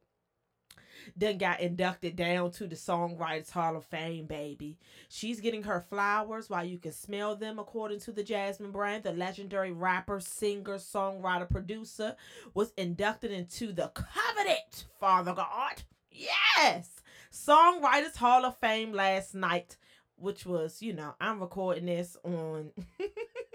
then 1.15 1.37
got 1.37 1.59
inducted 1.59 2.15
down 2.15 2.51
to 2.51 2.67
the 2.67 2.75
Songwriters 2.75 3.51
Hall 3.51 3.75
of 3.75 3.85
Fame, 3.85 4.25
baby. 4.25 4.77
She's 5.09 5.39
getting 5.41 5.63
her 5.63 5.85
flowers 5.89 6.49
while 6.49 6.65
you 6.65 6.77
can 6.77 6.91
smell 6.91 7.35
them, 7.35 7.59
according 7.59 7.99
to 8.01 8.11
the 8.11 8.23
Jasmine 8.23 8.71
brand. 8.71 9.03
The 9.03 9.13
legendary 9.13 9.71
rapper, 9.71 10.19
singer, 10.19 10.77
songwriter, 10.77 11.49
producer 11.49 12.15
was 12.53 12.73
inducted 12.77 13.31
into 13.31 13.73
the 13.73 13.89
coveted 13.89 14.83
Father 14.99 15.33
God. 15.33 15.83
Yes! 16.11 17.01
Songwriters 17.31 18.15
Hall 18.17 18.45
of 18.45 18.57
Fame 18.57 18.93
last 18.93 19.35
night, 19.35 19.77
which 20.15 20.45
was, 20.45 20.81
you 20.81 20.93
know, 20.93 21.15
I'm 21.19 21.39
recording 21.39 21.85
this 21.85 22.17
on. 22.23 22.71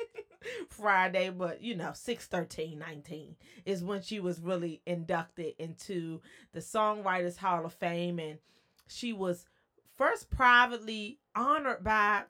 Friday, 0.69 1.31
but 1.31 1.63
you 1.63 1.75
know, 1.77 1.93
6 1.95 2.27
13 2.27 2.79
19 2.79 3.37
is 3.65 3.85
when 3.85 4.03
she 4.03 4.21
was 4.21 4.41
really 4.41 4.83
inducted 4.87 5.55
into 5.59 6.21
the 6.53 6.61
Songwriters 6.61 7.37
Hall 7.37 7.65
of 7.65 7.73
Fame. 7.75 8.19
And 8.19 8.39
she 8.87 9.13
was 9.13 9.47
first 9.97 10.31
privately 10.31 11.19
honored 11.35 11.85
by 11.85 12.23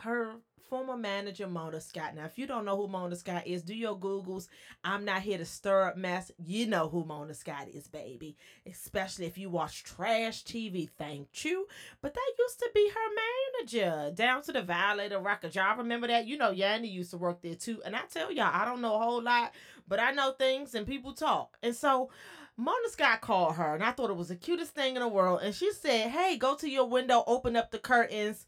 her 0.00 0.36
former 0.72 0.96
manager 0.96 1.46
Mona 1.46 1.82
Scott. 1.82 2.14
Now, 2.14 2.24
if 2.24 2.38
you 2.38 2.46
don't 2.46 2.64
know 2.64 2.78
who 2.78 2.88
Mona 2.88 3.14
Scott 3.14 3.46
is, 3.46 3.60
do 3.60 3.74
your 3.74 3.94
Googles. 3.94 4.48
I'm 4.82 5.04
not 5.04 5.20
here 5.20 5.36
to 5.36 5.44
stir 5.44 5.88
up 5.88 5.98
mess. 5.98 6.32
You 6.42 6.66
know 6.66 6.88
who 6.88 7.04
Mona 7.04 7.34
Scott 7.34 7.68
is, 7.68 7.88
baby. 7.88 8.38
Especially 8.64 9.26
if 9.26 9.36
you 9.36 9.50
watch 9.50 9.84
trash 9.84 10.44
TV. 10.44 10.88
Thank 10.96 11.44
you. 11.44 11.66
But 12.00 12.14
that 12.14 12.32
used 12.38 12.58
to 12.60 12.70
be 12.74 12.88
her 12.88 13.60
manager. 13.60 14.12
Down 14.14 14.40
to 14.44 14.52
the 14.52 14.62
Valley, 14.62 15.08
the 15.08 15.18
record. 15.18 15.54
Y'all 15.54 15.76
remember 15.76 16.06
that? 16.06 16.26
You 16.26 16.38
know, 16.38 16.54
Yandy 16.54 16.90
used 16.90 17.10
to 17.10 17.18
work 17.18 17.42
there 17.42 17.54
too. 17.54 17.82
And 17.84 17.94
I 17.94 18.04
tell 18.10 18.32
y'all, 18.32 18.50
I 18.50 18.64
don't 18.64 18.80
know 18.80 18.94
a 18.94 18.98
whole 18.98 19.22
lot, 19.22 19.52
but 19.86 20.00
I 20.00 20.12
know 20.12 20.32
things 20.32 20.74
and 20.74 20.86
people 20.86 21.12
talk. 21.12 21.58
And 21.62 21.76
so 21.76 22.08
Mona 22.56 22.88
Scott 22.88 23.20
called 23.20 23.56
her, 23.56 23.74
and 23.74 23.84
I 23.84 23.92
thought 23.92 24.08
it 24.08 24.16
was 24.16 24.28
the 24.28 24.36
cutest 24.36 24.74
thing 24.74 24.96
in 24.96 25.02
the 25.02 25.08
world. 25.08 25.40
And 25.42 25.54
she 25.54 25.70
said, 25.74 26.12
Hey, 26.12 26.38
go 26.38 26.56
to 26.56 26.70
your 26.70 26.86
window, 26.86 27.24
open 27.26 27.56
up 27.56 27.72
the 27.72 27.78
curtains 27.78 28.46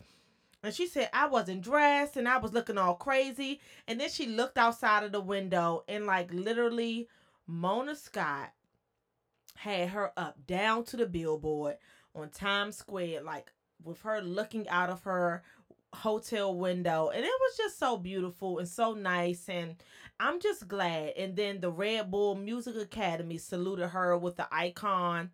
and 0.65 0.75
she 0.75 0.87
said, 0.87 1.11
I 1.13 1.27
wasn't 1.27 1.63
dressed 1.63 2.17
and 2.17 2.29
I 2.29 2.39
was 2.39 2.53
looking 2.53 2.79
all 2.79 2.95
crazy. 2.95 3.61
And 3.87 4.01
then 4.01 4.09
she 4.09 4.27
looked 4.27 4.59
outside 4.59 5.05
of 5.05 5.13
the 5.13 5.21
window 5.21 5.85
and, 5.89 6.07
like, 6.07 6.33
literally, 6.33 7.09
Mona 7.47 7.95
Scott 7.95 8.53
had 9.57 9.91
her 9.91 10.13
up 10.17 10.47
down 10.47 10.85
to 10.85 10.97
the 10.97 11.07
billboard 11.07 11.77
on 12.15 12.31
Times 12.31 12.77
Square, 12.77 13.23
like, 13.23 13.53
with 13.83 14.01
her 14.03 14.21
looking 14.21 14.69
out 14.69 14.91
of 14.91 15.03
her 15.05 15.43
hotel 15.93 16.55
window. 16.55 17.11
And 17.11 17.25
it 17.25 17.31
was 17.41 17.57
just 17.57 17.79
so 17.79 17.97
beautiful 17.97 18.59
and 18.59 18.69
so 18.69 18.95
nice. 18.95 19.49
And 19.49 19.77
I'm 20.19 20.41
just 20.41 20.67
glad. 20.67 21.13
And 21.17 21.37
then 21.37 21.61
the 21.61 21.71
Red 21.71 22.11
Bull 22.11 22.35
Music 22.35 22.77
Academy 22.77 23.39
saluted 23.39 23.91
her 23.91 24.17
with 24.17 24.37
the 24.37 24.49
icon 24.51 25.31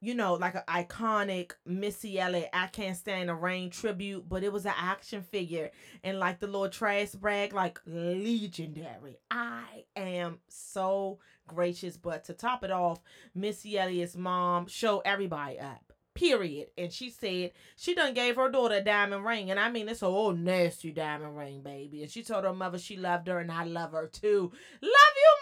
you 0.00 0.14
know, 0.14 0.34
like 0.34 0.54
an 0.54 0.62
iconic 0.66 1.52
Missy 1.66 2.18
Elliott, 2.18 2.48
I 2.52 2.68
Can't 2.68 2.96
Stand 2.96 3.28
the 3.28 3.34
Rain 3.34 3.70
tribute, 3.70 4.28
but 4.28 4.42
it 4.42 4.52
was 4.52 4.64
an 4.64 4.72
action 4.76 5.22
figure. 5.22 5.70
And 6.02 6.18
like 6.18 6.40
the 6.40 6.46
little 6.46 6.70
trash 6.70 7.10
brag, 7.10 7.52
like 7.52 7.80
legendary. 7.86 9.18
I 9.30 9.84
am 9.94 10.38
so 10.48 11.18
gracious. 11.46 11.96
But 11.96 12.24
to 12.24 12.32
top 12.32 12.64
it 12.64 12.70
off, 12.70 13.00
Missy 13.34 13.78
Elliott's 13.78 14.16
mom 14.16 14.66
showed 14.66 15.02
everybody 15.04 15.58
up. 15.58 15.92
Period. 16.14 16.68
And 16.76 16.92
she 16.92 17.10
said 17.10 17.52
she 17.76 17.94
done 17.94 18.14
gave 18.14 18.36
her 18.36 18.50
daughter 18.50 18.76
a 18.76 18.80
diamond 18.82 19.24
ring. 19.24 19.50
And 19.50 19.60
I 19.60 19.70
mean, 19.70 19.88
it's 19.88 20.02
a 20.02 20.06
old 20.06 20.38
nasty 20.38 20.92
diamond 20.92 21.36
ring, 21.36 21.62
baby. 21.62 22.02
And 22.02 22.10
she 22.10 22.22
told 22.22 22.44
her 22.44 22.52
mother 22.52 22.78
she 22.78 22.96
loved 22.96 23.28
her 23.28 23.38
and 23.38 23.52
I 23.52 23.64
love 23.64 23.92
her 23.92 24.06
too. 24.06 24.50
Love 24.82 24.92
you. 25.16 25.39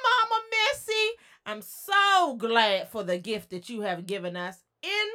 I'm 1.48 1.62
so 1.62 2.36
glad 2.36 2.90
for 2.90 3.02
the 3.02 3.16
gift 3.16 3.48
that 3.50 3.70
you 3.70 3.80
have 3.80 4.06
given 4.06 4.36
us 4.36 4.64
in 4.82 5.08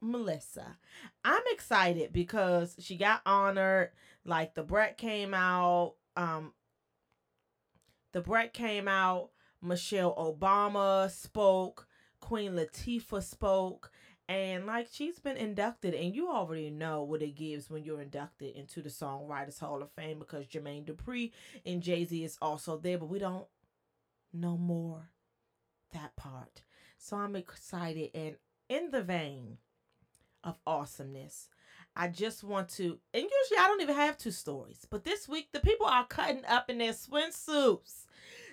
Melissa. 0.00 0.78
I'm 1.24 1.44
excited 1.52 2.12
because 2.12 2.74
she 2.80 2.96
got 2.96 3.22
honored. 3.24 3.90
Like 4.24 4.54
the 4.54 4.64
Brett 4.64 4.98
came 4.98 5.32
out. 5.32 5.94
Um 6.16 6.54
the 8.12 8.20
Brett 8.20 8.52
came 8.52 8.88
out. 8.88 9.30
Michelle 9.62 10.16
Obama 10.16 11.08
spoke. 11.08 11.86
Queen 12.18 12.54
Latifah 12.54 13.22
spoke. 13.22 13.92
And 14.28 14.66
like 14.66 14.88
she's 14.90 15.20
been 15.20 15.36
inducted, 15.36 15.94
and 15.94 16.12
you 16.12 16.32
already 16.32 16.68
know 16.68 17.04
what 17.04 17.22
it 17.22 17.36
gives 17.36 17.70
when 17.70 17.84
you're 17.84 18.00
inducted 18.00 18.56
into 18.56 18.82
the 18.82 18.88
Songwriters 18.88 19.60
Hall 19.60 19.82
of 19.82 19.92
Fame 19.92 20.18
because 20.18 20.48
Jermaine 20.48 20.84
Dupri 20.84 21.30
and 21.64 21.80
Jay 21.80 22.04
Z 22.04 22.24
is 22.24 22.36
also 22.42 22.76
there, 22.76 22.98
but 22.98 23.08
we 23.08 23.20
don't 23.20 23.46
no 24.32 24.56
more 24.56 25.10
that 25.92 26.16
part. 26.16 26.62
So 26.98 27.16
I'm 27.16 27.36
excited 27.36 28.10
and 28.14 28.36
in 28.68 28.90
the 28.90 29.02
vein 29.02 29.58
of 30.44 30.58
awesomeness. 30.66 31.48
I 31.94 32.08
just 32.08 32.44
want 32.44 32.68
to, 32.70 32.98
and 33.14 33.22
usually 33.22 33.58
I 33.58 33.66
don't 33.68 33.80
even 33.80 33.94
have 33.94 34.18
two 34.18 34.30
stories, 34.30 34.86
but 34.90 35.04
this 35.04 35.28
week 35.28 35.48
the 35.52 35.60
people 35.60 35.86
are 35.86 36.06
cutting 36.06 36.44
up 36.46 36.68
in 36.68 36.78
their 36.78 36.92
swimsuits. 36.92 38.04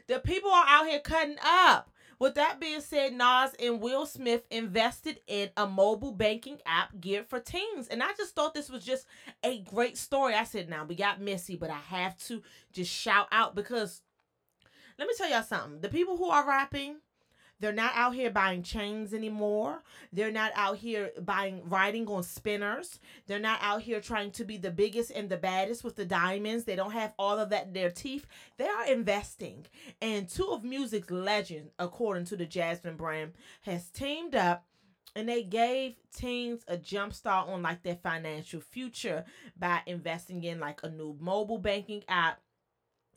The 0.08 0.20
people 0.20 0.52
are 0.52 0.66
out 0.68 0.88
here 0.88 1.00
cutting 1.00 1.38
up. 1.44 1.90
With 2.20 2.36
that 2.36 2.60
being 2.60 2.80
said, 2.80 3.14
Nas 3.14 3.54
and 3.60 3.82
Will 3.82 4.06
Smith 4.06 4.44
invested 4.50 5.20
in 5.28 5.50
a 5.58 5.68
mobile 5.68 6.14
banking 6.14 6.60
app 6.66 7.02
geared 7.02 7.28
for 7.28 7.40
teens. 7.40 7.88
And 7.88 8.02
I 8.02 8.14
just 8.18 8.34
thought 8.34 8.54
this 8.54 8.70
was 8.70 8.86
just 8.86 9.08
a 9.44 9.60
great 9.60 9.98
story. 9.98 10.34
I 10.34 10.46
said, 10.46 10.70
now 10.70 10.86
we 10.86 10.96
got 10.96 11.20
messy, 11.20 11.58
but 11.58 11.70
I 11.70 11.80
have 11.90 12.18
to 12.28 12.42
just 12.72 12.92
shout 12.92 13.28
out 13.32 13.56
because 13.56 14.02
let 14.98 15.08
me 15.08 15.14
tell 15.18 15.30
y'all 15.30 15.44
something. 15.44 15.82
The 15.82 15.90
people 15.90 16.18
who 16.18 16.30
are 16.30 16.48
rapping, 16.48 16.98
they're 17.60 17.72
not 17.72 17.94
out 17.96 18.14
here 18.14 18.30
buying 18.30 18.62
chains 18.62 19.14
anymore. 19.14 19.84
They're 20.12 20.32
not 20.32 20.52
out 20.56 20.78
here 20.78 21.12
buying 21.22 21.62
riding 21.70 22.08
on 22.08 22.24
spinners. 22.24 23.00
They're 23.28 23.40
not 23.40 23.60
out 23.62 23.82
here 23.82 24.02
trying 24.02 24.32
to 24.32 24.44
be 24.44 24.58
the 24.58 24.72
biggest 24.72 25.12
and 25.12 25.30
the 25.30 25.38
baddest 25.38 25.84
with 25.84 25.96
the 25.96 26.06
diamonds. 26.06 26.66
They 26.66 26.76
don't 26.76 26.92
have 26.92 27.14
all 27.18 27.40
of 27.40 27.50
that 27.52 27.68
in 27.68 27.74
their 27.74 27.90
teeth. 27.90 28.28
They 28.58 28.68
are 28.68 28.88
investing. 28.88 29.66
And 30.02 30.28
two 30.28 30.50
of 30.50 30.64
music's 30.64 31.10
legends, 31.10 31.72
according 31.80 32.26
to 32.26 32.36
the 32.36 32.46
Jasmine 32.46 32.98
brand, 32.98 33.32
has 33.62 33.90
teamed 33.90 34.36
up 34.36 34.66
and 35.16 35.30
they 35.30 35.44
gave 35.44 35.96
teens 36.14 36.64
a 36.68 36.76
jump 36.76 37.14
start 37.14 37.48
on 37.48 37.62
like 37.62 37.84
their 37.84 37.96
financial 37.96 38.60
future 38.60 39.24
by 39.58 39.82
investing 39.86 40.44
in 40.44 40.60
like 40.60 40.82
a 40.84 40.90
new 40.90 41.16
mobile 41.20 41.60
banking 41.60 42.04
app 42.08 42.40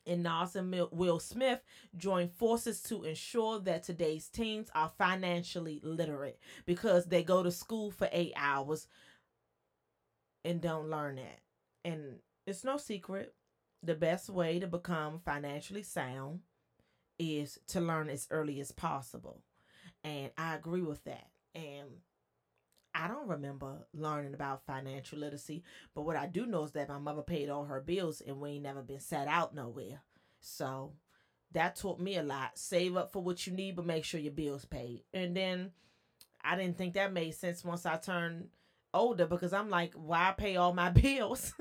and 0.06 0.22
Nas 0.22 0.56
and 0.56 0.74
Will 0.92 1.18
Smith 1.18 1.60
join 1.96 2.28
forces 2.28 2.80
to 2.82 3.04
ensure 3.04 3.58
that 3.60 3.82
today's 3.82 4.28
teens 4.28 4.70
are 4.74 4.92
financially 4.96 5.80
literate 5.82 6.38
because 6.64 7.06
they 7.06 7.22
go 7.22 7.42
to 7.42 7.50
school 7.50 7.90
for 7.90 8.08
eight 8.12 8.32
hours 8.36 8.86
and 10.44 10.60
don't 10.60 10.90
learn 10.90 11.16
that. 11.16 11.40
And 11.84 12.20
it's 12.46 12.64
no 12.64 12.76
secret, 12.76 13.34
the 13.82 13.94
best 13.94 14.28
way 14.28 14.58
to 14.58 14.66
become 14.66 15.20
financially 15.24 15.82
sound 15.82 16.40
is 17.18 17.58
to 17.68 17.80
learn 17.80 18.08
as 18.08 18.28
early 18.30 18.60
as 18.60 18.72
possible. 18.72 19.42
And 20.04 20.30
I 20.38 20.54
agree 20.54 20.82
with 20.82 21.02
that. 21.04 21.28
And 21.54 21.88
I 22.96 23.08
don't 23.08 23.28
remember 23.28 23.86
learning 23.92 24.32
about 24.32 24.64
financial 24.64 25.18
literacy, 25.18 25.62
but 25.94 26.02
what 26.02 26.16
I 26.16 26.26
do 26.26 26.46
know 26.46 26.64
is 26.64 26.72
that 26.72 26.88
my 26.88 26.98
mother 26.98 27.22
paid 27.22 27.50
all 27.50 27.64
her 27.64 27.80
bills 27.80 28.22
and 28.26 28.40
we 28.40 28.50
ain't 28.52 28.62
never 28.62 28.82
been 28.82 29.00
set 29.00 29.28
out 29.28 29.54
nowhere. 29.54 30.00
So 30.40 30.94
that 31.52 31.76
taught 31.76 32.00
me 32.00 32.16
a 32.16 32.22
lot. 32.22 32.58
Save 32.58 32.96
up 32.96 33.12
for 33.12 33.22
what 33.22 33.46
you 33.46 33.52
need, 33.52 33.76
but 33.76 33.84
make 33.84 34.04
sure 34.04 34.18
your 34.18 34.32
bills 34.32 34.64
paid. 34.64 35.02
And 35.12 35.36
then 35.36 35.72
I 36.42 36.56
didn't 36.56 36.78
think 36.78 36.94
that 36.94 37.12
made 37.12 37.34
sense 37.34 37.64
once 37.64 37.84
I 37.84 37.96
turned 37.96 38.48
older 38.94 39.26
because 39.26 39.52
I'm 39.52 39.68
like, 39.68 39.92
why 39.94 40.34
pay 40.36 40.56
all 40.56 40.72
my 40.72 40.88
bills? 40.90 41.52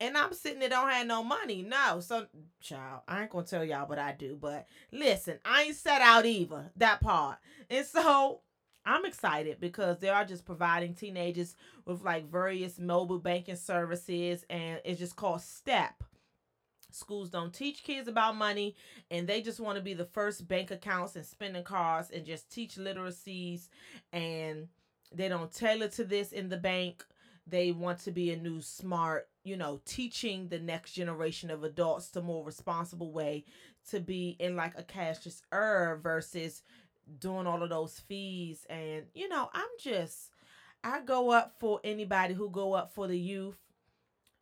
and 0.00 0.16
I'm 0.16 0.32
sitting 0.32 0.58
there 0.58 0.68
don't 0.68 0.90
have 0.90 1.06
no 1.06 1.22
money. 1.22 1.62
No. 1.62 2.00
So 2.00 2.26
child, 2.60 3.02
I 3.06 3.22
ain't 3.22 3.30
gonna 3.30 3.46
tell 3.46 3.64
y'all 3.64 3.88
what 3.88 4.00
I 4.00 4.12
do, 4.12 4.36
but 4.40 4.66
listen, 4.90 5.38
I 5.44 5.62
ain't 5.62 5.76
set 5.76 6.00
out 6.00 6.26
either. 6.26 6.72
That 6.76 7.00
part. 7.00 7.38
And 7.70 7.86
so 7.86 8.40
I'm 8.86 9.04
excited 9.04 9.58
because 9.60 9.98
they 9.98 10.08
are 10.08 10.24
just 10.24 10.44
providing 10.44 10.94
teenagers 10.94 11.56
with 11.84 12.02
like 12.04 12.30
various 12.30 12.78
mobile 12.78 13.18
banking 13.18 13.56
services 13.56 14.44
and 14.48 14.80
it's 14.84 15.00
just 15.00 15.16
called 15.16 15.42
STEP. 15.42 16.04
schools 16.92 17.28
don't 17.28 17.52
teach 17.52 17.82
kids 17.82 18.06
about 18.06 18.36
money 18.36 18.76
and 19.10 19.26
they 19.26 19.42
just 19.42 19.58
want 19.58 19.76
to 19.76 19.82
be 19.82 19.92
the 19.92 20.04
first 20.04 20.46
bank 20.46 20.70
accounts 20.70 21.16
and 21.16 21.26
spending 21.26 21.64
cards 21.64 22.10
and 22.10 22.24
just 22.24 22.50
teach 22.50 22.76
literacies 22.76 23.68
and 24.12 24.68
they 25.12 25.28
don't 25.28 25.52
tailor 25.52 25.88
to 25.88 26.04
this 26.04 26.30
in 26.32 26.48
the 26.48 26.56
bank 26.56 27.04
they 27.46 27.70
want 27.72 27.98
to 27.98 28.10
be 28.10 28.30
a 28.30 28.36
new 28.36 28.60
smart 28.60 29.28
you 29.44 29.56
know 29.56 29.80
teaching 29.84 30.48
the 30.48 30.58
next 30.58 30.92
generation 30.92 31.50
of 31.50 31.64
adults 31.64 32.08
the 32.08 32.22
more 32.22 32.44
responsible 32.44 33.12
way 33.12 33.44
to 33.90 34.00
be 34.00 34.36
in 34.38 34.56
like 34.56 34.78
a 34.78 34.82
cashless 34.82 35.42
era 35.52 35.98
versus 35.98 36.62
doing 37.18 37.46
all 37.46 37.62
of 37.62 37.70
those 37.70 37.98
fees 38.00 38.66
and 38.68 39.04
you 39.14 39.28
know 39.28 39.48
i'm 39.52 39.68
just 39.80 40.30
i 40.82 41.00
go 41.00 41.30
up 41.30 41.54
for 41.58 41.80
anybody 41.84 42.34
who 42.34 42.50
go 42.50 42.72
up 42.72 42.92
for 42.92 43.06
the 43.06 43.18
youth 43.18 43.58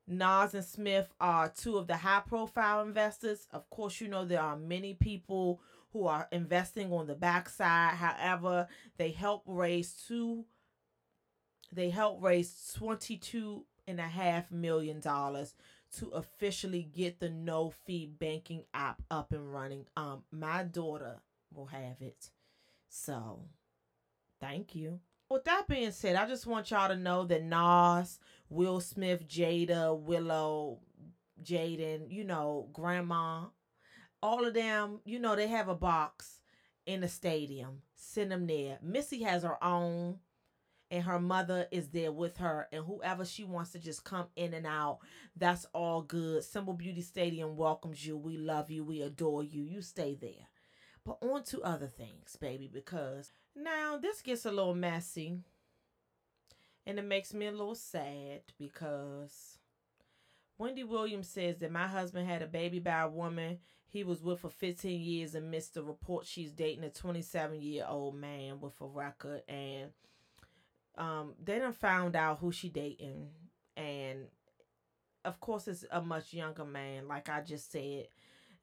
Nas 0.07 0.53
and 0.55 0.65
Smith 0.65 1.09
are 1.19 1.49
two 1.49 1.79
of 1.79 1.87
the 1.87 1.97
high 1.97 2.21
profile 2.27 2.83
investors. 2.83 3.47
Of 3.53 3.71
course, 3.71 4.03
you 4.03 4.09
know 4.09 4.27
there 4.27 4.43
are 4.43 4.55
many 4.55 4.93
people 4.93 5.63
who 5.95 6.07
are 6.07 6.29
investing 6.31 6.93
on 6.93 7.07
the 7.07 7.15
backside. 7.15 7.95
However, 7.95 8.69
they 8.99 9.13
help 9.13 9.45
raise 9.47 9.93
two 10.07 10.45
they 11.73 11.91
help 11.91 12.23
raise 12.23 12.73
twenty 12.77 13.17
two 13.17 13.65
and 13.87 13.99
a 13.99 14.05
half 14.05 14.51
million 14.51 15.01
dollars 15.01 15.55
to 15.99 16.09
officially 16.11 16.83
get 16.83 17.21
the 17.21 17.29
no 17.29 17.71
fee 17.71 18.07
banking 18.07 18.65
app 18.73 19.03
up 19.11 19.33
and 19.33 19.53
running. 19.53 19.87
Um 19.97 20.23
my 20.31 20.63
daughter 20.63 21.21
will 21.53 21.67
have 21.67 22.01
it. 22.01 22.31
So, 22.97 23.41
thank 24.41 24.77
you. 24.77 25.01
With 25.29 25.43
that 25.45 25.67
being 25.67 25.91
said, 25.91 26.15
I 26.15 26.29
just 26.29 26.47
want 26.47 26.71
y'all 26.71 26.89
to 26.89 26.97
know 26.97 27.25
that 27.25 27.43
Nas, 27.43 28.21
Will 28.49 28.79
Smith, 28.79 29.27
Jada, 29.27 29.99
Willow, 29.99 30.79
Jaden, 31.43 32.09
you 32.09 32.23
know, 32.23 32.69
Grandma, 32.73 33.47
all 34.23 34.47
of 34.47 34.55
them, 34.55 35.01
you 35.05 35.19
know, 35.19 35.35
they 35.35 35.49
have 35.49 35.67
a 35.67 35.75
box 35.75 36.39
in 36.87 37.01
the 37.01 37.09
stadium. 37.09 37.83
Send 37.97 38.31
them 38.31 38.47
there. 38.47 38.79
Missy 38.81 39.25
has 39.25 39.43
her 39.43 39.63
own, 39.63 40.21
and 40.89 41.03
her 41.03 41.19
mother 41.19 41.67
is 41.73 41.89
there 41.89 42.13
with 42.13 42.37
her, 42.37 42.69
and 42.71 42.85
whoever 42.85 43.25
she 43.25 43.43
wants 43.43 43.73
to 43.73 43.81
just 43.81 44.05
come 44.05 44.27
in 44.37 44.55
and 44.55 44.69
out, 44.69 45.01
that's 45.37 45.67
all 45.75 46.01
good. 46.01 46.45
Simple 46.45 46.75
Beauty 46.75 47.03
Stadium 47.03 47.57
welcomes 47.57 48.07
you. 48.07 48.17
We 48.17 48.37
love 48.37 48.71
you. 48.71 48.85
We 48.85 49.03
adore 49.03 49.43
you. 49.43 49.65
You 49.65 49.83
stay 49.83 50.15
there. 50.15 50.47
But 51.05 51.19
on 51.21 51.43
to 51.45 51.63
other 51.63 51.87
things, 51.87 52.37
baby, 52.41 52.69
because 52.73 53.31
now 53.55 53.99
this 54.01 54.23
gets 54.23 54.47
a 54.47 54.51
little 54.51 54.75
messy. 54.75 55.41
And 56.87 56.99
it 56.99 57.05
makes 57.05 57.33
me 57.33 57.47
a 57.47 57.51
little 57.51 57.75
sad 57.75 58.43
because 58.59 59.59
Wendy 60.59 60.85
Williams 60.85 61.29
says 61.29 61.59
that 61.59 61.73
my 61.73 61.87
husband 61.87 62.29
had 62.29 62.43
a 62.43 62.47
baby 62.47 62.79
by 62.79 63.01
a 63.01 63.09
woman 63.09 63.59
he 63.95 64.03
was 64.03 64.23
with 64.23 64.41
for 64.41 64.51
15 64.51 65.01
years 65.01 65.35
and 65.37 65.51
missed 65.51 65.75
the 65.75 65.83
report 65.83 66.27
she's 66.27 66.51
dating 66.51 66.83
a 66.83 66.91
27 66.91 67.63
year 67.63 67.87
old 67.89 68.17
man 68.17 68.61
with 68.61 68.81
a 68.81 68.87
record. 68.87 69.43
And 69.49 69.91
um, 70.99 71.35
they 71.43 71.61
done 71.61 71.73
found 71.73 72.17
out 72.17 72.41
who 72.41 72.51
she 72.51 72.69
dating. 72.69 73.29
And 73.77 74.27
of 75.25 75.41
course, 75.41 75.69
it's 75.69 75.85
a 75.91 76.03
much 76.03 76.35
younger 76.35 76.65
man, 76.65 77.07
like 77.07 77.29
I 77.29 77.41
just 77.41 77.71
said 77.71 78.09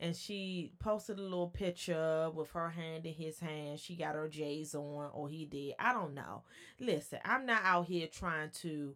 and 0.01 0.15
she 0.15 0.74
posted 0.79 1.20
a 1.20 1.22
little 1.22 1.48
picture 1.48 2.29
with 2.34 2.50
her 2.51 2.70
hand 2.70 3.05
in 3.05 3.13
his 3.13 3.39
hand. 3.39 3.79
She 3.79 3.96
got 3.96 4.15
her 4.15 4.27
J's 4.27 4.74
on, 4.74 5.12
or 5.13 5.29
he 5.29 5.46
did. 5.46 5.75
I 5.77 5.93
don't 5.93 6.15
know. 6.15 6.41
Listen, 6.79 7.20
I'm 7.24 7.46
not 7.46 7.62
out 7.63 7.86
here 7.86 8.08
trying 8.08 8.50
to 8.62 8.96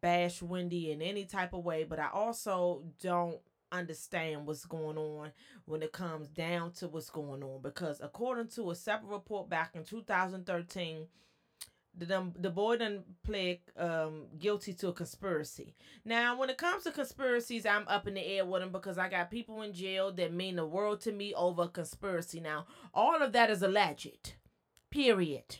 bash 0.00 0.40
Wendy 0.40 0.90
in 0.90 1.02
any 1.02 1.26
type 1.26 1.52
of 1.52 1.62
way, 1.62 1.84
but 1.84 1.98
I 1.98 2.08
also 2.10 2.82
don't 3.02 3.38
understand 3.70 4.46
what's 4.46 4.64
going 4.64 4.96
on 4.96 5.30
when 5.66 5.82
it 5.82 5.92
comes 5.92 6.28
down 6.28 6.72
to 6.72 6.88
what's 6.88 7.10
going 7.10 7.42
on 7.42 7.60
because 7.62 8.00
according 8.00 8.46
to 8.46 8.70
a 8.70 8.74
separate 8.74 9.10
report 9.10 9.50
back 9.50 9.70
in 9.74 9.84
2013 9.84 11.06
the 11.96 12.32
the 12.38 12.50
boy 12.50 12.76
done 12.76 13.04
pled 13.24 13.58
um 13.76 14.26
guilty 14.38 14.72
to 14.74 14.88
a 14.88 14.92
conspiracy. 14.92 15.74
Now, 16.04 16.38
when 16.38 16.50
it 16.50 16.58
comes 16.58 16.84
to 16.84 16.90
conspiracies, 16.90 17.66
I'm 17.66 17.88
up 17.88 18.06
in 18.06 18.14
the 18.14 18.26
air 18.26 18.44
with 18.44 18.62
them 18.62 18.72
because 18.72 18.98
I 18.98 19.08
got 19.08 19.30
people 19.30 19.62
in 19.62 19.72
jail 19.72 20.12
that 20.12 20.32
mean 20.32 20.56
the 20.56 20.66
world 20.66 21.00
to 21.02 21.12
me 21.12 21.34
over 21.34 21.62
a 21.62 21.68
conspiracy. 21.68 22.40
Now, 22.40 22.66
all 22.92 23.22
of 23.22 23.32
that 23.32 23.50
is 23.50 23.62
alleged. 23.62 24.34
Period. 24.90 25.56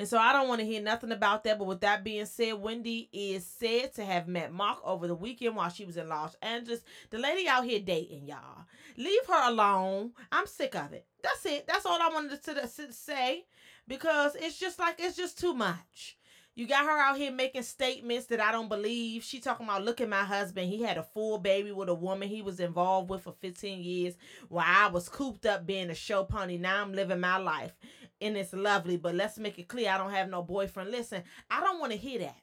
And 0.00 0.08
so 0.08 0.16
I 0.16 0.32
don't 0.32 0.48
want 0.48 0.60
to 0.60 0.66
hear 0.66 0.80
nothing 0.80 1.12
about 1.12 1.44
that. 1.44 1.58
But 1.58 1.66
with 1.66 1.82
that 1.82 2.02
being 2.02 2.24
said, 2.24 2.54
Wendy 2.54 3.10
is 3.12 3.44
said 3.44 3.92
to 3.94 4.04
have 4.04 4.28
met 4.28 4.50
Mark 4.50 4.78
over 4.82 5.06
the 5.06 5.14
weekend 5.14 5.56
while 5.56 5.68
she 5.68 5.84
was 5.84 5.98
in 5.98 6.08
Los 6.08 6.34
Angeles. 6.40 6.80
The 7.10 7.18
lady 7.18 7.46
out 7.46 7.66
here 7.66 7.80
dating, 7.80 8.26
y'all. 8.26 8.64
Leave 8.96 9.26
her 9.28 9.50
alone. 9.50 10.12
I'm 10.32 10.46
sick 10.46 10.74
of 10.74 10.94
it. 10.94 11.04
That's 11.22 11.44
it. 11.44 11.66
That's 11.66 11.84
all 11.84 12.00
I 12.00 12.08
wanted 12.08 12.42
to 12.42 12.92
say 12.94 13.44
because 13.90 14.36
it's 14.36 14.56
just 14.56 14.78
like 14.78 14.94
it's 15.00 15.16
just 15.16 15.36
too 15.36 15.52
much. 15.52 16.16
You 16.54 16.68
got 16.68 16.84
her 16.84 16.96
out 16.96 17.16
here 17.16 17.32
making 17.32 17.64
statements 17.64 18.26
that 18.26 18.40
I 18.40 18.52
don't 18.52 18.68
believe. 18.68 19.24
She 19.24 19.40
talking 19.40 19.66
about 19.66 19.84
look 19.84 20.00
at 20.00 20.08
my 20.08 20.22
husband. 20.22 20.70
He 20.70 20.82
had 20.82 20.96
a 20.96 21.02
full 21.02 21.38
baby 21.38 21.72
with 21.72 21.88
a 21.88 21.94
woman 21.94 22.28
he 22.28 22.40
was 22.40 22.60
involved 22.60 23.10
with 23.10 23.22
for 23.22 23.32
15 23.32 23.82
years 23.82 24.14
while 24.48 24.64
I 24.66 24.86
was 24.86 25.08
cooped 25.08 25.44
up 25.44 25.66
being 25.66 25.90
a 25.90 25.94
show 25.94 26.22
pony. 26.22 26.56
Now 26.56 26.82
I'm 26.82 26.92
living 26.92 27.18
my 27.18 27.38
life. 27.38 27.72
And 28.20 28.36
it's 28.36 28.52
lovely. 28.52 28.96
But 28.96 29.16
let's 29.16 29.38
make 29.38 29.58
it 29.58 29.66
clear 29.66 29.90
I 29.90 29.98
don't 29.98 30.12
have 30.12 30.28
no 30.28 30.42
boyfriend. 30.42 30.92
Listen, 30.92 31.24
I 31.50 31.60
don't 31.60 31.80
want 31.80 31.90
to 31.90 31.98
hear 31.98 32.20
that. 32.20 32.36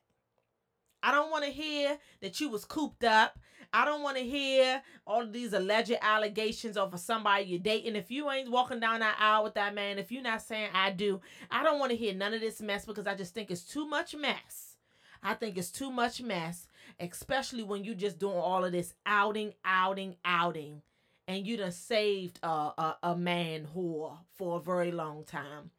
I 1.01 1.13
don't 1.13 1.31
want 1.31 1.45
to 1.45 1.51
hear 1.51 1.97
that 2.21 2.41
you 2.41 2.49
was 2.49 2.65
cooped 2.65 3.05
up. 3.05 3.39
I 3.73 3.85
don't 3.85 4.03
want 4.03 4.17
to 4.17 4.23
hear 4.23 4.81
all 5.05 5.21
of 5.21 5.33
these 5.33 5.53
alleged 5.53 5.95
allegations 6.01 6.77
over 6.77 6.97
somebody 6.97 7.45
you're 7.45 7.59
dating. 7.59 7.95
If 7.95 8.11
you 8.11 8.29
ain't 8.29 8.51
walking 8.51 8.79
down 8.79 8.99
that 9.01 9.17
aisle 9.19 9.43
with 9.43 9.55
that 9.55 9.75
man, 9.75 9.99
if 9.99 10.11
you're 10.11 10.21
not 10.21 10.41
saying 10.41 10.69
I 10.73 10.91
do, 10.91 11.21
I 11.51 11.63
don't 11.63 11.79
want 11.79 11.91
to 11.91 11.97
hear 11.97 12.13
none 12.13 12.33
of 12.33 12.41
this 12.41 12.61
mess 12.61 12.85
because 12.85 13.07
I 13.07 13.15
just 13.15 13.33
think 13.33 13.51
it's 13.51 13.63
too 13.63 13.85
much 13.87 14.15
mess. 14.15 14.75
I 15.23 15.33
think 15.33 15.57
it's 15.57 15.71
too 15.71 15.91
much 15.91 16.21
mess, 16.21 16.67
especially 16.99 17.63
when 17.63 17.83
you 17.83 17.95
just 17.95 18.19
doing 18.19 18.37
all 18.37 18.63
of 18.63 18.71
this 18.71 18.93
outing, 19.05 19.53
outing, 19.65 20.15
outing, 20.23 20.81
and 21.27 21.45
you 21.45 21.57
done 21.57 21.71
saved 21.71 22.39
a, 22.43 22.47
a, 22.47 22.97
a 23.03 23.15
man 23.15 23.67
whore 23.75 24.17
for 24.37 24.57
a 24.57 24.61
very 24.61 24.91
long 24.91 25.23
time. 25.23 25.71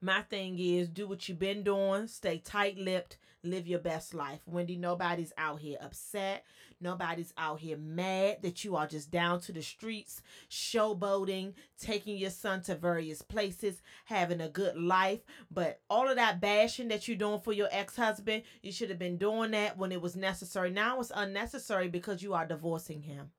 My 0.00 0.20
thing 0.20 0.58
is 0.58 0.88
do 0.88 1.08
what 1.08 1.28
you've 1.28 1.38
been 1.38 1.62
doing, 1.62 2.08
stay 2.08 2.38
tight 2.38 2.76
lipped, 2.76 3.16
live 3.42 3.66
your 3.66 3.78
best 3.78 4.12
life. 4.12 4.40
Wendy, 4.46 4.76
nobody's 4.76 5.32
out 5.38 5.60
here 5.60 5.78
upset. 5.80 6.44
Nobody's 6.84 7.32
out 7.38 7.60
here 7.60 7.78
mad 7.78 8.42
that 8.42 8.62
you 8.62 8.76
are 8.76 8.86
just 8.86 9.10
down 9.10 9.40
to 9.40 9.52
the 9.52 9.62
streets, 9.62 10.20
showboating, 10.50 11.54
taking 11.80 12.18
your 12.18 12.28
son 12.28 12.60
to 12.64 12.74
various 12.74 13.22
places, 13.22 13.80
having 14.04 14.42
a 14.42 14.50
good 14.50 14.76
life. 14.76 15.20
But 15.50 15.80
all 15.88 16.10
of 16.10 16.16
that 16.16 16.42
bashing 16.42 16.88
that 16.88 17.08
you're 17.08 17.16
doing 17.16 17.40
for 17.40 17.54
your 17.54 17.68
ex 17.70 17.96
husband, 17.96 18.42
you 18.62 18.70
should 18.70 18.90
have 18.90 18.98
been 18.98 19.16
doing 19.16 19.52
that 19.52 19.78
when 19.78 19.92
it 19.92 20.02
was 20.02 20.14
necessary. 20.14 20.70
Now 20.70 21.00
it's 21.00 21.10
unnecessary 21.14 21.88
because 21.88 22.22
you 22.22 22.34
are 22.34 22.46
divorcing 22.46 23.00
him. 23.00 23.30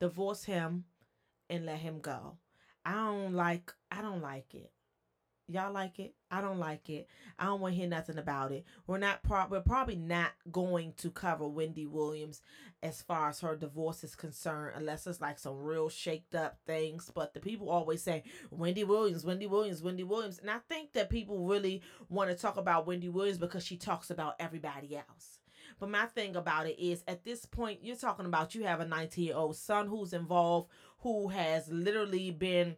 Divorce 0.00 0.44
him 0.44 0.84
and 1.50 1.66
let 1.66 1.78
him 1.78 2.00
go. 2.00 2.38
I 2.86 2.94
don't 2.94 3.34
like 3.34 3.70
I 3.90 4.00
don't 4.00 4.22
like 4.22 4.54
it. 4.54 4.72
Y'all 5.46 5.72
like 5.72 5.98
it? 5.98 6.14
I 6.30 6.40
don't 6.40 6.58
like 6.58 6.88
it. 6.88 7.06
I 7.38 7.44
don't 7.44 7.60
want 7.60 7.74
to 7.74 7.80
hear 7.80 7.88
nothing 7.88 8.16
about 8.16 8.50
it. 8.50 8.64
We're 8.86 8.96
not 8.98 9.22
pro- 9.22 9.46
we're 9.46 9.60
probably 9.60 9.96
not 9.96 10.30
going 10.50 10.94
to 10.98 11.10
cover 11.10 11.46
Wendy 11.46 11.84
Williams 11.84 12.40
as 12.82 13.02
far 13.02 13.28
as 13.28 13.40
her 13.40 13.54
divorce 13.54 14.02
is 14.04 14.16
concerned 14.16 14.72
unless 14.76 15.06
it's 15.06 15.20
like 15.20 15.38
some 15.38 15.58
real 15.58 15.90
shaked 15.90 16.34
up 16.34 16.58
things. 16.66 17.10
But 17.14 17.34
the 17.34 17.40
people 17.40 17.68
always 17.68 18.02
say 18.02 18.24
Wendy 18.50 18.84
Williams, 18.84 19.24
Wendy 19.24 19.46
Williams, 19.46 19.82
Wendy 19.82 20.02
Williams. 20.02 20.38
And 20.38 20.50
I 20.50 20.60
think 20.68 20.92
that 20.94 21.10
people 21.10 21.46
really 21.46 21.82
want 22.08 22.30
to 22.30 22.36
talk 22.36 22.56
about 22.56 22.86
Wendy 22.86 23.10
Williams 23.10 23.38
because 23.38 23.66
she 23.66 23.76
talks 23.76 24.08
about 24.08 24.36
everybody 24.40 24.96
else. 24.96 25.40
But 25.78 25.90
my 25.90 26.06
thing 26.06 26.36
about 26.36 26.66
it 26.66 26.78
is 26.78 27.04
at 27.06 27.24
this 27.24 27.44
point 27.44 27.80
you're 27.82 27.96
talking 27.96 28.26
about 28.26 28.54
you 28.54 28.64
have 28.64 28.80
a 28.80 28.86
19-year-old 28.86 29.56
son 29.56 29.88
who's 29.88 30.12
involved 30.12 30.70
who 31.00 31.28
has 31.28 31.68
literally 31.68 32.30
been 32.30 32.76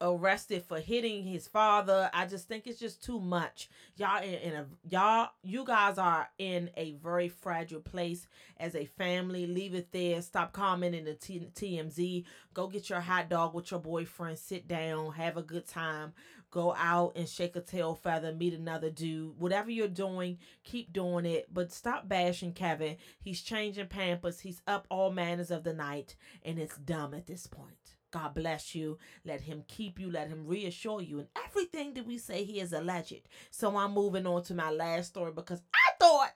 arrested 0.00 0.64
for 0.64 0.80
hitting 0.80 1.22
his 1.22 1.46
father. 1.46 2.10
I 2.12 2.26
just 2.26 2.48
think 2.48 2.66
it's 2.66 2.80
just 2.80 3.04
too 3.04 3.20
much. 3.20 3.68
Y'all 3.96 4.22
in, 4.22 4.34
in 4.34 4.54
a 4.54 4.66
y'all 4.88 5.30
you 5.42 5.64
guys 5.64 5.98
are 5.98 6.28
in 6.38 6.70
a 6.76 6.92
very 7.02 7.28
fragile 7.28 7.80
place 7.80 8.26
as 8.58 8.74
a 8.74 8.84
family. 8.84 9.46
Leave 9.46 9.74
it 9.74 9.92
there. 9.92 10.22
Stop 10.22 10.52
commenting 10.52 11.04
the 11.04 11.14
T- 11.14 11.48
TMZ. 11.54 12.24
Go 12.54 12.66
get 12.66 12.88
your 12.88 13.00
hot 13.00 13.28
dog 13.28 13.54
with 13.54 13.70
your 13.70 13.80
boyfriend. 13.80 14.38
Sit 14.38 14.66
down. 14.66 15.12
Have 15.12 15.36
a 15.36 15.42
good 15.42 15.66
time. 15.66 16.12
Go 16.50 16.74
out 16.76 17.12
and 17.14 17.28
shake 17.28 17.54
a 17.54 17.60
tail 17.60 17.94
feather. 17.94 18.32
Meet 18.32 18.54
another 18.54 18.90
dude. 18.90 19.38
Whatever 19.38 19.70
you're 19.70 19.86
doing, 19.86 20.38
keep 20.64 20.92
doing 20.92 21.24
it. 21.24 21.52
But 21.52 21.72
stop 21.72 22.08
bashing 22.08 22.54
Kevin. 22.54 22.96
He's 23.20 23.40
changing 23.40 23.86
pampers. 23.86 24.40
He's 24.40 24.60
up 24.66 24.86
all 24.90 25.12
manners 25.12 25.52
of 25.52 25.62
the 25.62 25.72
night, 25.72 26.16
and 26.42 26.58
it's 26.58 26.76
dumb 26.76 27.14
at 27.14 27.28
this 27.28 27.46
point. 27.46 27.99
God 28.10 28.34
bless 28.34 28.74
you. 28.74 28.98
Let 29.24 29.42
him 29.42 29.64
keep 29.68 29.98
you. 29.98 30.10
Let 30.10 30.28
him 30.28 30.46
reassure 30.46 31.00
you. 31.00 31.20
And 31.20 31.28
everything 31.46 31.94
that 31.94 32.06
we 32.06 32.18
say 32.18 32.44
here 32.44 32.64
is 32.64 32.72
alleged. 32.72 33.28
So 33.50 33.76
I'm 33.76 33.92
moving 33.92 34.26
on 34.26 34.42
to 34.44 34.54
my 34.54 34.70
last 34.70 35.08
story 35.08 35.32
because 35.32 35.62
I 35.74 35.92
thought 35.98 36.32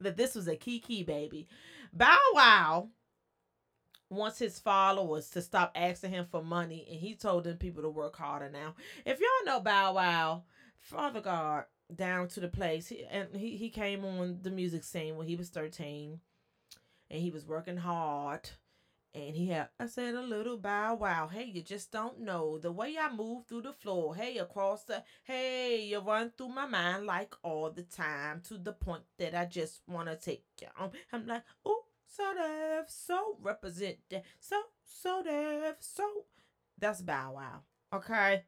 that 0.00 0.16
this 0.16 0.34
was 0.34 0.48
a 0.48 0.56
Kiki 0.56 1.02
baby. 1.02 1.48
Bow 1.92 2.18
Wow 2.34 2.88
wants 4.08 4.38
his 4.38 4.58
followers 4.58 5.30
to 5.30 5.42
stop 5.42 5.72
asking 5.74 6.10
him 6.10 6.26
for 6.30 6.42
money, 6.42 6.86
and 6.90 7.00
he 7.00 7.14
told 7.14 7.44
them 7.44 7.56
people 7.56 7.82
to 7.82 7.88
work 7.88 8.16
harder 8.16 8.50
now. 8.50 8.74
If 9.04 9.20
y'all 9.20 9.46
know 9.46 9.60
Bow 9.60 9.94
Wow, 9.94 10.44
Father 10.78 11.20
God 11.20 11.64
down 11.94 12.28
to 12.28 12.40
the 12.40 12.48
place, 12.48 12.88
he, 12.88 13.04
and 13.04 13.34
he 13.34 13.56
he 13.56 13.70
came 13.70 14.04
on 14.04 14.38
the 14.42 14.50
music 14.50 14.84
scene 14.84 15.16
when 15.16 15.26
he 15.26 15.36
was 15.36 15.48
thirteen, 15.48 16.20
and 17.10 17.20
he 17.20 17.30
was 17.30 17.46
working 17.46 17.78
hard. 17.78 18.50
And 19.16 19.34
he 19.34 19.48
had, 19.48 19.70
I 19.80 19.86
said, 19.86 20.14
a 20.14 20.20
little 20.20 20.58
bow 20.58 20.96
wow. 20.96 21.28
Hey, 21.28 21.44
you 21.44 21.62
just 21.62 21.90
don't 21.90 22.20
know 22.20 22.58
the 22.58 22.70
way 22.70 22.96
I 23.00 23.10
move 23.10 23.46
through 23.46 23.62
the 23.62 23.72
floor. 23.72 24.14
Hey, 24.14 24.36
across 24.36 24.84
the, 24.84 25.02
hey, 25.24 25.86
you 25.86 26.00
run 26.00 26.32
through 26.36 26.50
my 26.50 26.66
mind 26.66 27.06
like 27.06 27.34
all 27.42 27.70
the 27.70 27.84
time 27.84 28.42
to 28.48 28.58
the 28.58 28.72
point 28.72 29.04
that 29.18 29.34
I 29.34 29.46
just 29.46 29.80
want 29.88 30.08
to 30.08 30.16
take 30.16 30.44
you 30.60 30.68
on. 30.78 30.90
I'm 31.12 31.26
like, 31.26 31.44
oh, 31.64 31.84
so 32.06 32.24
Def, 32.34 32.90
so 32.90 33.38
represent 33.40 33.96
that, 34.10 34.24
so, 34.38 34.60
so 34.84 35.22
Def, 35.24 35.76
so. 35.80 36.04
That's 36.78 37.00
bow 37.00 37.32
wow. 37.36 37.62
Okay. 37.94 38.44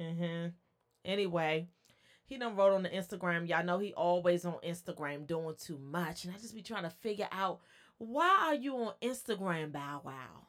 Mm-hmm. 0.00 0.50
Anyway, 1.04 1.66
he 2.24 2.38
done 2.38 2.54
wrote 2.54 2.74
on 2.74 2.82
the 2.82 2.88
Instagram. 2.88 3.48
Y'all 3.48 3.64
know 3.64 3.78
he 3.78 3.92
always 3.94 4.44
on 4.44 4.58
Instagram 4.64 5.26
doing 5.26 5.54
too 5.58 5.78
much. 5.78 6.24
And 6.24 6.34
I 6.34 6.38
just 6.38 6.54
be 6.54 6.62
trying 6.62 6.84
to 6.84 6.90
figure 6.90 7.28
out 7.32 7.60
why 7.98 8.46
are 8.46 8.54
you 8.54 8.76
on 8.76 8.94
Instagram, 9.02 9.72
Bow 9.72 10.02
Wow? 10.04 10.46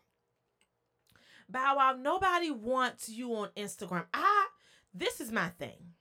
Bow 1.50 1.76
Wow, 1.78 1.98
nobody 2.00 2.52
wants 2.52 3.10
you 3.10 3.34
on 3.36 3.50
Instagram. 3.58 4.06
I 4.14 4.48
this 4.94 5.20
is 5.20 5.32
my 5.32 5.50
thing. 5.50 5.94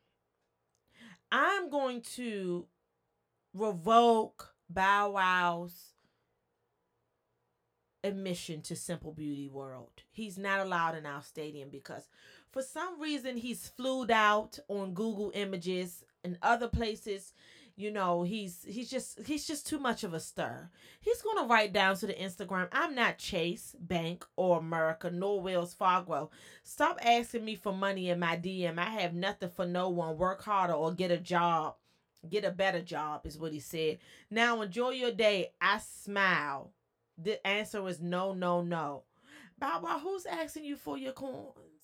I'm 1.31 1.69
going 1.71 2.03
to 2.17 2.67
revoke 3.55 4.55
Bow 4.71 5.13
Wow's 5.13 5.93
admission 8.05 8.63
to 8.63 8.77
Simple 8.77 9.13
Beauty 9.13 9.49
World. 9.49 10.03
He's 10.11 10.39
not 10.39 10.61
allowed 10.61 10.97
in 10.97 11.07
our 11.07 11.23
stadium 11.23 11.69
because 11.71 12.09
for 12.53 12.63
some 12.63 13.01
reason 13.01 13.37
he's 13.37 13.69
flued 13.69 14.11
out 14.11 14.59
on 14.69 14.95
Google 14.95 15.33
Images 15.35 16.05
and 16.25 16.39
other 16.43 16.69
places 16.69 17.33
you 17.79 17.93
know 17.93 18.25
he's 18.25 18.64
he's 18.67 18.91
just 18.91 19.25
he's 19.25 19.47
just 19.47 19.64
too 19.64 19.79
much 19.79 20.03
of 20.03 20.12
a 20.12 20.19
stir. 20.19 20.69
He's 21.01 21.23
gonna 21.23 21.47
write 21.47 21.73
down 21.73 21.97
to 21.97 22.07
the 22.09 22.12
instagram 22.14 22.67
i'm 22.73 22.95
not 22.95 23.19
chase 23.19 23.77
bank 23.79 24.27
or 24.35 24.59
america 24.59 25.11
nor 25.11 25.41
wells 25.41 25.75
fargo. 25.75 26.31
Stop 26.64 26.99
asking 27.05 27.45
me 27.45 27.55
for 27.55 27.73
money 27.73 28.11
in 28.11 28.19
my 28.19 28.37
dm 28.37 28.79
i 28.79 28.91
have 28.91 29.14
nothing 29.14 29.51
for 29.51 29.64
no 29.64 29.88
one. 29.88 30.19
Work 30.19 30.43
harder 30.43 30.73
or 30.75 30.93
get 30.93 31.12
a 31.12 31.19
job. 31.19 31.77
Get 32.29 32.45
a 32.45 32.51
better 32.51 32.83
job 32.83 33.25
is 33.25 33.38
what 33.38 33.53
he 33.53 33.61
said. 33.61 33.99
Now 34.29 34.61
enjoy 34.61 34.91
your 34.91 35.12
day. 35.12 35.53
I 35.61 35.79
smile. 35.79 36.73
The 37.17 37.45
answer 37.47 37.87
is 37.87 38.01
no 38.01 38.35
no 38.35 38.61
no. 38.61 39.05
Bow 39.57 40.01
who's 40.03 40.27
asking 40.27 40.64
you 40.64 40.77
for 40.77 40.99
your 40.99 41.12
coins 41.12 41.78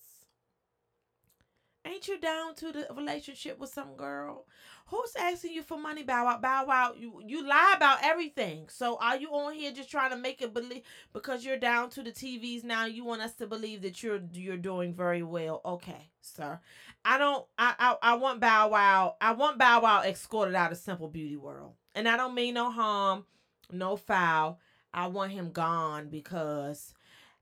Ain't 1.85 2.07
you 2.07 2.19
down 2.19 2.55
to 2.55 2.71
the 2.71 2.87
relationship 2.95 3.59
with 3.59 3.69
some 3.69 3.95
girl? 3.95 4.45
Who's 4.87 5.15
asking 5.15 5.53
you 5.53 5.61
for 5.61 5.77
money, 5.77 6.03
Bow 6.03 6.25
Wow? 6.25 6.39
Bow 6.39 6.65
Wow, 6.65 6.93
you, 6.97 7.21
you 7.25 7.47
lie 7.47 7.73
about 7.77 7.99
everything. 8.03 8.67
So 8.69 8.97
are 8.99 9.17
you 9.17 9.29
on 9.29 9.53
here 9.53 9.71
just 9.71 9.89
trying 9.91 10.09
to 10.09 10.17
make 10.17 10.41
it 10.41 10.53
believe 10.53 10.81
because 11.13 11.45
you're 11.45 11.57
down 11.57 11.91
to 11.91 12.03
the 12.03 12.11
TVs 12.11 12.63
now? 12.63 12.85
You 12.85 13.03
want 13.03 13.21
us 13.21 13.33
to 13.35 13.47
believe 13.47 13.83
that 13.83 14.01
you're 14.01 14.21
you're 14.33 14.57
doing 14.57 14.93
very 14.93 15.21
well? 15.21 15.61
Okay, 15.63 16.09
sir. 16.21 16.59
I 17.03 17.17
don't. 17.19 17.45
I 17.57 17.75
I, 17.77 17.97
I 18.01 18.15
want 18.15 18.39
Bow 18.39 18.69
Wow. 18.69 19.15
I 19.21 19.33
want 19.33 19.59
Bow 19.59 19.81
Wow 19.81 20.01
escorted 20.01 20.55
out 20.55 20.71
of 20.71 20.77
Simple 20.79 21.07
Beauty 21.07 21.37
World, 21.37 21.73
and 21.93 22.07
I 22.07 22.17
don't 22.17 22.35
mean 22.35 22.55
no 22.55 22.71
harm, 22.71 23.25
no 23.71 23.95
foul. 23.95 24.59
I 24.93 25.07
want 25.07 25.33
him 25.33 25.51
gone 25.51 26.09
because 26.09 26.93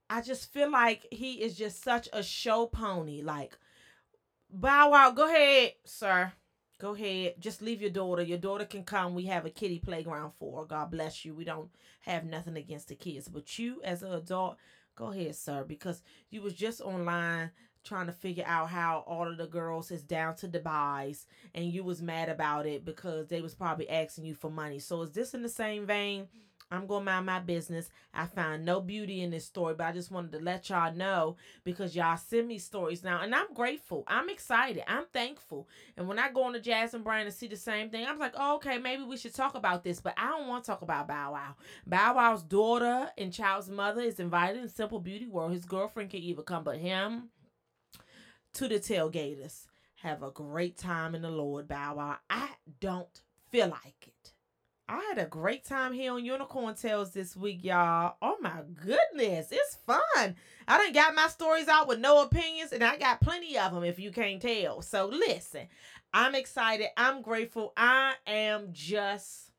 I 0.10 0.22
just 0.22 0.52
feel 0.52 0.70
like 0.72 1.08
he 1.12 1.42
is 1.42 1.56
just 1.56 1.84
such 1.84 2.10
a 2.12 2.24
show 2.24 2.68
pony. 2.68 3.22
Like 3.22 3.58
Bow 4.56 4.92
Wow, 4.92 5.10
go 5.10 5.28
ahead, 5.28 5.74
sir. 5.84 6.32
Go 6.80 6.94
ahead. 6.94 7.36
Just 7.40 7.64
leave 7.64 7.82
your 7.82 7.90
daughter. 7.90 8.22
Your 8.22 8.38
daughter 8.38 8.66
can 8.66 8.84
come. 8.84 9.16
We 9.16 9.26
have 9.26 9.48
a 9.48 9.50
kitty 9.50 9.80
playground 9.80 10.34
for 10.38 10.60
her. 10.60 10.66
God 10.68 10.92
bless 10.92 11.26
you. 11.26 11.34
We 11.34 11.44
don't 11.44 11.72
have 12.02 12.24
nothing 12.24 12.56
against 12.56 12.90
the 12.90 12.96
kids. 12.96 13.28
But 13.28 13.58
you 13.58 13.82
as 13.84 14.04
an 14.04 14.14
adult, 14.14 14.58
go 14.96 15.12
ahead, 15.12 15.36
sir, 15.36 15.64
because 15.68 16.04
you 16.30 16.44
was 16.44 16.54
just 16.54 16.82
online 16.82 17.50
trying 17.84 18.06
to 18.06 18.12
figure 18.12 18.46
out 18.46 18.70
how 18.70 19.04
all 19.08 19.28
of 19.28 19.38
the 19.38 19.48
girls 19.48 19.90
is 19.90 20.04
down 20.04 20.36
to 20.36 20.48
Dubai's 20.48 21.26
and 21.56 21.66
you 21.66 21.84
was 21.84 22.02
mad 22.02 22.30
about 22.30 22.68
it 22.68 22.86
because 22.86 23.28
they 23.28 23.42
was 23.42 23.56
probably 23.56 23.90
asking 23.90 24.26
you 24.26 24.36
for 24.36 24.52
money. 24.52 24.78
So 24.78 25.02
is 25.02 25.12
this 25.12 25.34
in 25.34 25.42
the 25.42 25.50
same 25.50 25.88
vein? 25.88 26.28
I'm 26.72 26.88
going 26.88 27.02
to 27.02 27.06
mind 27.06 27.26
my 27.26 27.40
business. 27.40 27.90
I 28.14 28.26
found 28.26 28.66
no 28.66 28.82
beauty 28.82 29.22
in 29.22 29.30
this 29.30 29.46
story, 29.46 29.76
but 29.76 29.86
I 29.86 29.92
just 29.92 30.12
wanted 30.12 30.32
to 30.34 30.40
let 30.40 30.70
y'all 30.70 30.94
know 30.94 31.36
because 31.64 31.96
y'all 31.96 32.18
send 32.18 32.48
me 32.48 32.58
stories 32.58 33.04
now. 33.04 33.22
And 33.22 33.34
I'm 33.34 33.54
grateful. 33.54 34.04
I'm 34.08 34.30
excited. 34.30 34.84
I'm 34.88 35.06
thankful. 35.14 35.68
And 35.98 36.08
when 36.08 36.20
I 36.20 36.32
go 36.32 36.44
on 36.44 36.54
to 36.54 36.60
Jasmine 36.60 37.04
Brand 37.04 37.28
and 37.28 37.34
see 37.34 37.48
the 37.48 37.56
same 37.56 37.90
thing, 37.90 38.06
I'm 38.08 38.20
like, 38.20 38.34
oh, 38.36 38.56
okay, 38.56 38.78
maybe 38.78 39.04
we 39.04 39.18
should 39.18 39.36
talk 39.36 39.56
about 39.56 39.84
this. 39.84 40.02
But 40.02 40.16
I 40.18 40.30
don't 40.30 40.48
want 40.48 40.64
to 40.64 40.72
talk 40.72 40.82
about 40.82 41.08
Bow 41.08 41.34
Wow. 41.34 41.56
Bow 41.86 42.16
Wow's 42.16 42.44
daughter 42.44 43.10
and 43.18 43.34
child's 43.34 43.70
mother 43.70 44.02
is 44.02 44.20
invited 44.20 44.62
in 44.62 44.70
Simple 44.70 45.00
Beauty 45.00 45.28
World. 45.28 45.54
His 45.54 45.66
girlfriend 45.66 46.10
can 46.10 46.20
even 46.22 46.44
come, 46.44 46.64
but 46.64 46.78
him 46.78 47.30
to 48.54 48.68
the 48.68 48.80
tailgaters. 48.80 49.68
Have 50.02 50.22
a 50.22 50.32
great 50.32 50.78
time 50.78 51.16
in 51.16 51.22
the 51.22 51.32
Lord, 51.32 51.68
Bow 51.68 51.96
Wow. 51.96 52.18
I 52.30 52.50
don't 52.80 53.22
feel 53.50 53.70
like 53.70 54.08
it. 54.08 54.34
I 54.90 55.02
had 55.10 55.18
a 55.18 55.30
great 55.30 55.64
time 55.64 55.94
here 55.94 56.12
on 56.12 56.26
Unicorn 56.26 56.76
Tales 56.76 57.12
this 57.12 57.38
week, 57.38 57.64
y'all. 57.64 58.18
Oh 58.22 58.38
my 58.42 58.62
goodness, 58.76 59.48
it's 59.52 59.78
fun. 59.88 60.36
I 60.68 60.78
done 60.78 60.92
got 60.92 61.16
my 61.16 61.28
stories 61.28 61.70
out 61.70 61.88
with 61.88 62.00
no 62.00 62.22
opinions, 62.22 62.74
and 62.74 62.84
I 62.84 62.98
got 62.98 63.22
plenty 63.22 63.58
of 63.58 63.74
them 63.74 63.84
if 63.84 63.98
you 63.98 64.12
can't 64.12 64.42
tell. 64.42 64.82
So 64.82 65.06
listen, 65.06 65.68
I'm 66.14 66.36
excited. 66.36 66.88
I'm 66.98 67.22
grateful. 67.22 67.72
I 67.78 68.16
am 68.28 68.70
just 68.74 69.52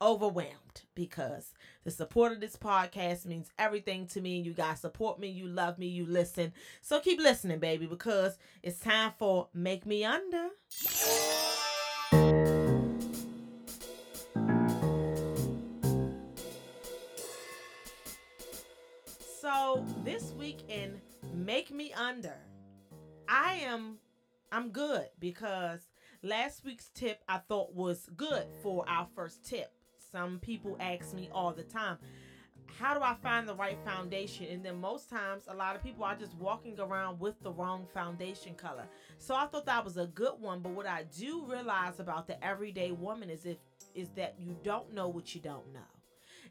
overwhelmed 0.00 0.82
because 0.94 1.52
the 1.84 1.90
support 1.90 2.30
of 2.30 2.40
this 2.40 2.56
podcast 2.56 3.26
means 3.26 3.50
everything 3.58 4.06
to 4.08 4.20
me. 4.20 4.38
You 4.38 4.52
guys 4.52 4.80
support 4.80 5.18
me, 5.18 5.28
you 5.28 5.48
love 5.48 5.78
me, 5.78 5.86
you 5.88 6.06
listen. 6.06 6.52
So 6.80 7.00
keep 7.00 7.18
listening, 7.18 7.58
baby, 7.58 7.86
because 7.86 8.38
it's 8.62 8.78
time 8.78 9.12
for 9.18 9.48
Make 9.52 9.84
Me 9.84 10.04
Under. 10.04 10.50
Week 20.46 20.62
in 20.68 21.00
Make 21.34 21.72
Me 21.72 21.92
Under, 21.92 22.36
I 23.28 23.54
am 23.64 23.98
I'm 24.52 24.70
good 24.70 25.08
because 25.18 25.88
last 26.22 26.64
week's 26.64 26.88
tip 26.94 27.20
I 27.28 27.38
thought 27.38 27.74
was 27.74 28.08
good 28.16 28.44
for 28.62 28.88
our 28.88 29.08
first 29.16 29.44
tip. 29.44 29.72
Some 30.12 30.38
people 30.38 30.76
ask 30.78 31.12
me 31.14 31.28
all 31.32 31.52
the 31.52 31.64
time, 31.64 31.98
how 32.78 32.94
do 32.94 33.02
I 33.02 33.16
find 33.24 33.48
the 33.48 33.56
right 33.56 33.76
foundation? 33.84 34.46
And 34.48 34.64
then 34.64 34.80
most 34.80 35.10
times, 35.10 35.42
a 35.48 35.54
lot 35.54 35.74
of 35.74 35.82
people 35.82 36.04
are 36.04 36.14
just 36.14 36.36
walking 36.36 36.78
around 36.78 37.18
with 37.18 37.42
the 37.42 37.50
wrong 37.50 37.88
foundation 37.92 38.54
color. 38.54 38.86
So 39.18 39.34
I 39.34 39.46
thought 39.46 39.66
that 39.66 39.84
was 39.84 39.96
a 39.96 40.06
good 40.06 40.34
one. 40.38 40.60
But 40.60 40.72
what 40.72 40.86
I 40.86 41.06
do 41.18 41.44
realize 41.44 41.98
about 41.98 42.28
the 42.28 42.42
everyday 42.44 42.92
woman 42.92 43.30
is 43.30 43.46
if 43.46 43.56
is 43.96 44.10
that 44.10 44.36
you 44.38 44.56
don't 44.62 44.94
know 44.94 45.08
what 45.08 45.34
you 45.34 45.40
don't 45.40 45.72
know. 45.74 45.95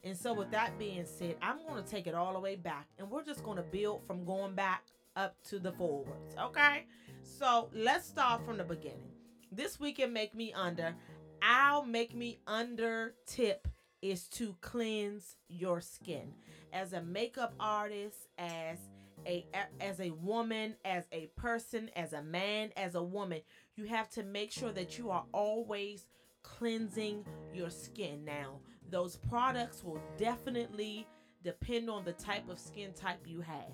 And 0.03 0.15
so, 0.15 0.33
with 0.33 0.51
that 0.51 0.77
being 0.77 1.05
said, 1.05 1.37
I'm 1.41 1.57
going 1.67 1.83
to 1.83 1.89
take 1.89 2.07
it 2.07 2.13
all 2.13 2.33
the 2.33 2.39
way 2.39 2.55
back 2.55 2.87
and 2.97 3.09
we're 3.09 3.23
just 3.23 3.43
going 3.43 3.57
to 3.57 3.63
build 3.63 4.05
from 4.05 4.25
going 4.25 4.55
back 4.55 4.83
up 5.15 5.35
to 5.49 5.59
the 5.59 5.71
forwards. 5.71 6.35
Okay? 6.39 6.85
So, 7.23 7.69
let's 7.73 8.07
start 8.07 8.45
from 8.45 8.57
the 8.57 8.63
beginning. 8.63 9.11
This 9.51 9.79
week 9.79 9.99
in 9.99 10.11
Make 10.13 10.35
Me 10.35 10.53
Under, 10.53 10.95
I'll 11.41 11.85
Make 11.85 12.15
Me 12.15 12.39
Under 12.47 13.13
tip 13.25 13.67
is 14.01 14.27
to 14.27 14.55
cleanse 14.61 15.37
your 15.47 15.81
skin. 15.81 16.33
As 16.73 16.93
a 16.93 17.01
makeup 17.01 17.53
artist, 17.59 18.27
as 18.37 18.77
a 19.25 19.45
as 19.79 19.99
a 19.99 20.11
woman, 20.11 20.75
as 20.83 21.05
a 21.11 21.27
person, 21.35 21.89
as 21.95 22.13
a 22.13 22.21
man, 22.21 22.71
as 22.75 22.95
a 22.95 23.01
woman, 23.01 23.41
you 23.75 23.85
have 23.85 24.09
to 24.11 24.23
make 24.23 24.51
sure 24.51 24.71
that 24.71 24.97
you 24.97 25.09
are 25.09 25.25
always 25.31 26.05
cleansing 26.43 27.25
your 27.53 27.69
skin. 27.69 28.23
Now, 28.25 28.59
those 28.89 29.15
products 29.15 29.83
will 29.83 30.01
definitely 30.17 31.07
depend 31.43 31.89
on 31.89 32.03
the 32.03 32.13
type 32.13 32.49
of 32.49 32.59
skin 32.59 32.93
type 32.93 33.19
you 33.25 33.41
have. 33.41 33.71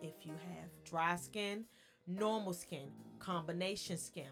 If 0.00 0.26
you 0.26 0.32
have 0.32 0.68
dry 0.84 1.16
skin, 1.16 1.64
normal 2.06 2.52
skin, 2.52 2.90
combination 3.18 3.96
skin, 3.96 4.28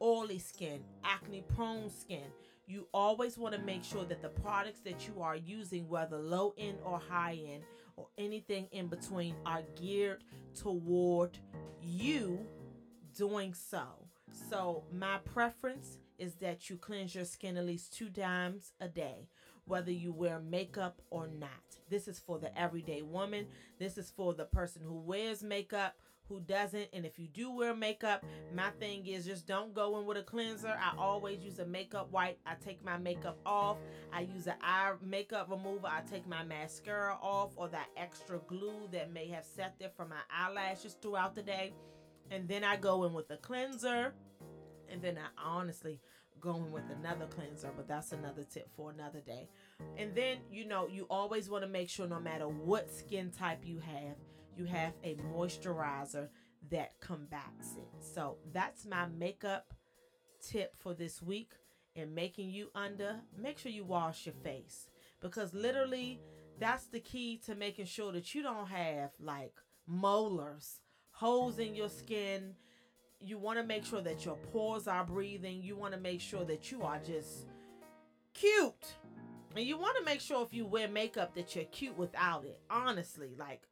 oily 0.00 0.38
skin, 0.38 0.82
acne 1.04 1.44
prone 1.54 1.90
skin, 1.90 2.24
you 2.66 2.86
always 2.94 3.36
want 3.36 3.54
to 3.54 3.60
make 3.60 3.84
sure 3.84 4.04
that 4.04 4.22
the 4.22 4.28
products 4.28 4.80
that 4.80 5.06
you 5.06 5.20
are 5.20 5.36
using, 5.36 5.88
whether 5.88 6.16
low 6.16 6.54
end 6.56 6.78
or 6.84 6.98
high 6.98 7.38
end 7.46 7.64
or 7.96 8.06
anything 8.18 8.68
in 8.72 8.86
between, 8.86 9.34
are 9.44 9.62
geared 9.80 10.24
toward 10.54 11.38
you 11.82 12.40
doing 13.16 13.52
so. 13.52 13.82
So, 14.48 14.84
my 14.92 15.18
preference 15.18 15.98
is 16.22 16.34
that 16.36 16.70
you 16.70 16.76
cleanse 16.76 17.14
your 17.16 17.24
skin 17.24 17.56
at 17.56 17.66
least 17.66 17.92
two 17.92 18.08
times 18.08 18.72
a 18.80 18.86
day. 18.88 19.28
whether 19.64 19.92
you 19.92 20.12
wear 20.12 20.40
makeup 20.40 21.00
or 21.10 21.28
not. 21.28 21.50
This 21.88 22.08
is 22.08 22.18
for 22.18 22.38
the 22.38 22.56
everyday 22.58 23.02
woman. 23.02 23.46
This 23.78 23.98
is 23.98 24.10
for 24.10 24.34
the 24.34 24.44
person 24.44 24.82
who 24.84 24.98
wears 24.98 25.42
makeup, 25.42 25.96
who 26.28 26.40
doesn't. 26.40 26.88
And 26.92 27.04
if 27.04 27.18
you 27.18 27.28
do 27.28 27.50
wear 27.50 27.74
makeup, 27.74 28.24
my 28.54 28.70
thing 28.80 29.06
is 29.06 29.24
just 29.24 29.46
don't 29.46 29.74
go 29.74 30.00
in 30.00 30.06
with 30.06 30.16
a 30.16 30.22
cleanser. 30.22 30.68
I 30.80 30.94
always 30.98 31.42
use 31.42 31.58
a 31.58 31.66
makeup 31.66 32.10
wipe. 32.10 32.38
I 32.46 32.54
take 32.64 32.84
my 32.84 32.96
makeup 32.96 33.38
off. 33.46 33.76
I 34.12 34.22
use 34.22 34.46
an 34.46 34.54
eye 34.62 34.92
makeup 35.00 35.48
remover. 35.50 35.86
I 35.86 36.00
take 36.10 36.26
my 36.26 36.42
mascara 36.44 37.16
off 37.22 37.50
or 37.56 37.68
that 37.68 37.88
extra 37.96 38.40
glue 38.46 38.88
that 38.92 39.12
may 39.12 39.28
have 39.28 39.44
set 39.44 39.74
there 39.78 39.90
for 39.96 40.06
my 40.06 40.20
eyelashes 40.30 40.96
throughout 41.00 41.34
the 41.34 41.42
day. 41.42 41.74
And 42.30 42.48
then 42.48 42.64
I 42.64 42.76
go 42.76 43.04
in 43.04 43.12
with 43.12 43.30
a 43.30 43.36
cleanser. 43.36 44.14
And 44.90 45.00
then 45.00 45.18
I 45.18 45.28
honestly 45.42 46.00
going 46.42 46.70
with 46.72 46.84
another 46.98 47.26
cleanser, 47.26 47.70
but 47.74 47.88
that's 47.88 48.12
another 48.12 48.42
tip 48.42 48.68
for 48.76 48.90
another 48.90 49.20
day. 49.20 49.48
And 49.96 50.14
then, 50.14 50.38
you 50.50 50.66
know, 50.66 50.88
you 50.88 51.06
always 51.08 51.48
want 51.48 51.62
to 51.62 51.68
make 51.68 51.88
sure 51.88 52.06
no 52.06 52.20
matter 52.20 52.48
what 52.48 52.92
skin 52.92 53.30
type 53.30 53.60
you 53.64 53.78
have, 53.78 54.16
you 54.56 54.64
have 54.66 54.92
a 55.04 55.14
moisturizer 55.34 56.28
that 56.70 57.00
combats 57.00 57.76
it. 57.78 57.88
So 58.00 58.36
that's 58.52 58.84
my 58.84 59.06
makeup 59.06 59.72
tip 60.46 60.74
for 60.78 60.94
this 60.94 61.22
week 61.22 61.52
and 61.96 62.14
making 62.14 62.50
you 62.50 62.70
under. 62.74 63.20
Make 63.40 63.58
sure 63.58 63.70
you 63.72 63.84
wash 63.84 64.26
your 64.26 64.34
face 64.34 64.88
because 65.20 65.54
literally 65.54 66.20
that's 66.58 66.86
the 66.86 67.00
key 67.00 67.40
to 67.46 67.54
making 67.54 67.86
sure 67.86 68.12
that 68.12 68.34
you 68.34 68.42
don't 68.42 68.68
have 68.68 69.10
like 69.20 69.54
molars, 69.86 70.80
holes 71.12 71.58
in 71.58 71.74
your 71.74 71.88
skin. 71.88 72.54
You 73.24 73.38
want 73.38 73.58
to 73.58 73.64
make 73.64 73.84
sure 73.84 74.00
that 74.00 74.24
your 74.24 74.36
pores 74.36 74.88
are 74.88 75.04
breathing. 75.04 75.62
You 75.62 75.76
want 75.76 75.94
to 75.94 76.00
make 76.00 76.20
sure 76.20 76.44
that 76.44 76.70
you 76.70 76.82
are 76.82 76.98
just 76.98 77.46
cute. 78.34 78.96
And 79.54 79.64
you 79.64 79.78
want 79.78 79.96
to 79.98 80.04
make 80.04 80.20
sure 80.20 80.44
if 80.44 80.52
you 80.52 80.66
wear 80.66 80.88
makeup 80.88 81.34
that 81.34 81.54
you're 81.54 81.66
cute 81.66 81.96
without 81.96 82.44
it. 82.44 82.58
Honestly, 82.70 83.30
like 83.38 83.62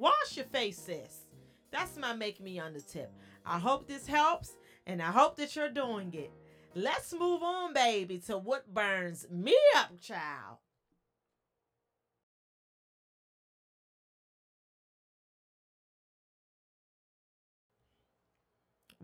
Wash 0.00 0.36
your 0.36 0.46
face, 0.46 0.78
sis. 0.78 1.26
That's 1.70 1.98
my 1.98 2.14
make 2.14 2.40
me 2.40 2.58
under 2.58 2.80
tip. 2.80 3.12
I 3.44 3.58
hope 3.58 3.86
this 3.86 4.06
helps 4.06 4.56
and 4.86 5.02
I 5.02 5.10
hope 5.10 5.36
that 5.36 5.54
you're 5.54 5.68
doing 5.68 6.14
it. 6.14 6.32
Let's 6.74 7.12
move 7.12 7.42
on, 7.42 7.74
baby, 7.74 8.18
to 8.26 8.38
what 8.38 8.72
burns 8.72 9.26
me 9.30 9.54
up, 9.76 10.00
child. 10.00 10.56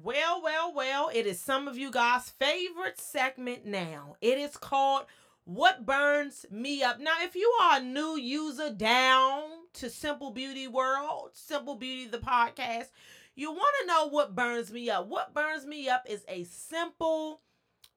Well, 0.06 0.40
well, 0.40 0.72
well, 0.72 1.10
it 1.12 1.26
is 1.26 1.40
some 1.40 1.66
of 1.66 1.76
you 1.76 1.90
guys' 1.90 2.30
favorite 2.30 3.00
segment 3.00 3.66
now. 3.66 4.14
It 4.20 4.38
is 4.38 4.56
called 4.56 5.06
what 5.42 5.84
burns 5.84 6.46
me 6.48 6.84
up. 6.84 7.00
Now, 7.00 7.14
if 7.22 7.34
you 7.34 7.52
are 7.60 7.80
a 7.80 7.82
new 7.82 8.16
user 8.16 8.70
down 8.70 9.42
to 9.72 9.90
Simple 9.90 10.30
Beauty 10.30 10.68
World, 10.68 11.30
Simple 11.32 11.74
Beauty 11.74 12.06
the 12.06 12.18
podcast, 12.18 12.90
you 13.34 13.50
want 13.50 13.74
to 13.80 13.86
know 13.88 14.06
what 14.06 14.36
burns 14.36 14.70
me 14.70 14.88
up. 14.88 15.08
What 15.08 15.34
burns 15.34 15.66
me 15.66 15.88
up 15.88 16.04
is 16.08 16.24
a 16.28 16.44
simple 16.44 17.40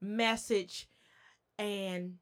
message 0.01 0.89
and 1.59 2.15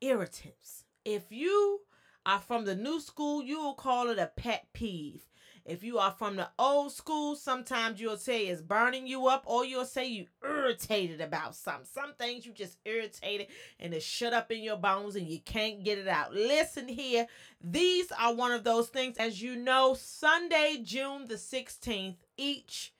irritants. 0.00 0.84
If 1.04 1.24
you 1.28 1.82
are 2.24 2.40
from 2.40 2.64
the 2.64 2.76
new 2.76 2.98
school, 2.98 3.42
you 3.42 3.60
will 3.60 3.74
call 3.74 4.08
it 4.08 4.18
a 4.18 4.30
pet 4.34 4.68
peeve. 4.72 5.28
If 5.64 5.84
you 5.84 5.98
are 5.98 6.10
from 6.10 6.36
the 6.36 6.48
old 6.58 6.92
school, 6.92 7.36
sometimes 7.36 8.00
you'll 8.00 8.16
say 8.16 8.46
it's 8.46 8.60
burning 8.60 9.06
you 9.06 9.28
up, 9.28 9.44
or 9.46 9.64
you'll 9.64 9.84
say 9.84 10.08
you 10.08 10.26
irritated 10.44 11.20
about 11.20 11.54
something. 11.54 11.86
Some 11.92 12.14
things 12.14 12.44
you 12.44 12.52
just 12.52 12.78
irritated 12.84 13.46
and 13.78 13.94
it's 13.94 14.04
shut 14.04 14.32
up 14.32 14.50
in 14.50 14.62
your 14.62 14.76
bones 14.76 15.14
and 15.16 15.28
you 15.28 15.38
can't 15.40 15.84
get 15.84 15.98
it 15.98 16.08
out. 16.08 16.34
Listen 16.34 16.88
here, 16.88 17.26
these 17.60 18.10
are 18.12 18.34
one 18.34 18.52
of 18.52 18.64
those 18.64 18.88
things. 18.88 19.16
As 19.18 19.40
you 19.40 19.54
know, 19.56 19.94
Sunday, 19.94 20.80
June 20.82 21.26
the 21.26 21.34
16th, 21.36 22.16
each 22.36 22.92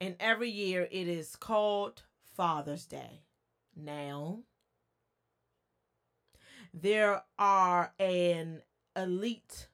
and 0.00 0.16
every 0.18 0.50
year 0.50 0.88
it 0.90 1.08
is 1.08 1.36
called 1.36 2.02
Father's 2.36 2.86
Day. 2.86 3.22
Now, 3.76 4.40
there 6.74 7.22
are 7.38 7.92
an 7.98 8.62
elite 8.96 9.68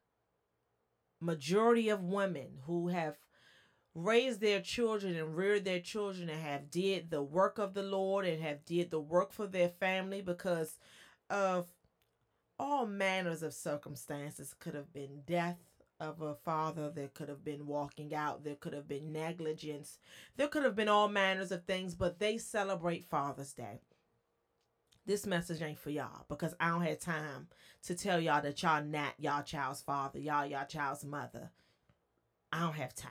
majority 1.24 1.88
of 1.88 2.02
women 2.02 2.58
who 2.66 2.88
have 2.88 3.16
raised 3.94 4.40
their 4.40 4.60
children 4.60 5.16
and 5.16 5.36
reared 5.36 5.64
their 5.64 5.80
children 5.80 6.28
and 6.28 6.42
have 6.42 6.70
did 6.70 7.10
the 7.10 7.22
work 7.22 7.58
of 7.58 7.74
the 7.74 7.82
Lord 7.82 8.26
and 8.26 8.42
have 8.42 8.64
did 8.64 8.90
the 8.90 9.00
work 9.00 9.32
for 9.32 9.46
their 9.46 9.68
family 9.68 10.20
because 10.20 10.78
of 11.30 11.68
all 12.58 12.86
manners 12.86 13.42
of 13.42 13.54
circumstances. 13.54 14.54
Could 14.58 14.74
have 14.74 14.92
been 14.92 15.22
death 15.26 15.58
of 16.00 16.20
a 16.20 16.34
father. 16.34 16.90
There 16.90 17.08
could 17.08 17.28
have 17.28 17.44
been 17.44 17.66
walking 17.66 18.14
out. 18.14 18.44
There 18.44 18.56
could 18.56 18.72
have 18.72 18.88
been 18.88 19.12
negligence. 19.12 19.98
There 20.36 20.48
could 20.48 20.64
have 20.64 20.76
been 20.76 20.88
all 20.88 21.08
manners 21.08 21.52
of 21.52 21.64
things 21.64 21.94
but 21.94 22.18
they 22.18 22.36
celebrate 22.38 23.06
father's 23.06 23.52
day 23.52 23.80
this 25.06 25.26
message 25.26 25.62
ain't 25.62 25.78
for 25.78 25.90
y'all 25.90 26.24
because 26.28 26.54
I 26.58 26.68
don't 26.68 26.82
have 26.82 27.00
time 27.00 27.48
to 27.84 27.94
tell 27.94 28.20
y'all 28.20 28.42
that 28.42 28.62
y'all 28.62 28.84
not 28.84 29.14
y'all 29.18 29.42
child's 29.42 29.82
father, 29.82 30.18
y'all 30.18 30.46
y'all 30.46 30.66
child's 30.66 31.04
mother. 31.04 31.50
I 32.52 32.60
don't 32.60 32.76
have 32.76 32.94
time. 32.94 33.10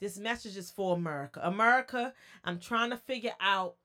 This 0.00 0.18
message 0.18 0.56
is 0.56 0.70
for 0.70 0.94
America. 0.94 1.40
America, 1.42 2.12
I'm 2.44 2.60
trying 2.60 2.90
to 2.90 2.96
figure 2.96 3.34
out 3.40 3.76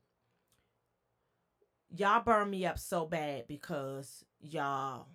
y'all 1.90 2.24
burn 2.24 2.50
me 2.50 2.66
up 2.66 2.78
so 2.78 3.06
bad 3.06 3.48
because 3.48 4.24
y'all 4.40 5.08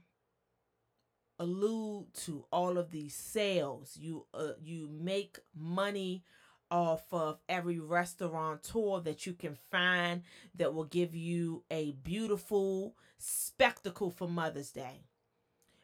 allude 1.39 2.07
to 2.15 2.45
all 2.51 2.79
of 2.79 2.91
these 2.91 3.15
sales. 3.15 3.97
You 4.01 4.27
uh, 4.35 4.53
you 4.61 4.89
make 4.91 5.39
money 5.55 6.25
off 6.71 7.05
of 7.13 7.39
every 7.49 7.79
restaurateur 7.79 9.01
that 9.01 9.27
you 9.27 9.33
can 9.33 9.57
find 9.71 10.23
that 10.55 10.75
will 10.75 10.85
give 10.85 11.15
you 11.15 11.63
a 11.71 11.93
beautiful 11.93 12.95
spectacle 13.19 14.11
for 14.11 14.29
Mother's 14.29 14.71
Day. 14.71 15.03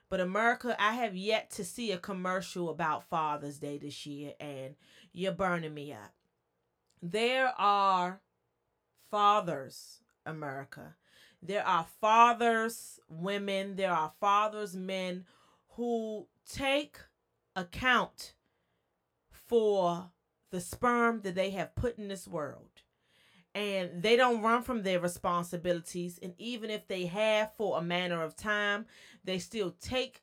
But 0.09 0.21
America, 0.21 0.77
I 0.79 0.95
have 0.95 1.17
yet 1.17 1.51
to 1.53 1.65
see 1.65 1.91
a 1.91 1.99
commercial 1.99 2.71
about 2.71 3.09
Father's 3.09 3.59
Day 3.59 3.79
this 3.79 4.07
year, 4.07 4.35
and 4.39 4.75
you're 5.13 5.33
burning 5.33 5.75
me 5.75 5.93
up. 5.93 6.13
There 7.03 7.53
are 7.59 8.21
fathers, 9.11 10.01
America. 10.25 10.95
There 11.43 11.67
are 11.67 11.87
fathers, 12.01 13.01
women, 13.09 13.77
there 13.77 13.93
are 13.93 14.13
fathers, 14.21 14.75
men 14.75 15.25
who 15.71 16.27
take 16.49 16.99
account 17.55 18.35
for 19.31 20.11
the 20.55 20.61
sperm 20.61 21.21
that 21.23 21.35
they 21.35 21.51
have 21.51 21.75
put 21.75 21.99
in 21.99 22.07
this 22.07 22.29
world. 22.29 22.83
And 23.57 24.01
they 24.03 24.15
don't 24.15 24.41
run 24.41 24.63
from 24.63 24.85
their 24.85 25.01
responsibilities. 25.01 26.17
And 26.23 26.33
even 26.39 26.71
if 26.71 26.87
they 26.87 27.07
have 27.07 27.53
for 27.57 27.77
a 27.77 27.83
manner 27.83 28.23
of 28.23 28.37
time, 28.37 28.87
they 29.25 29.41
still 29.41 29.75
take 29.81 30.23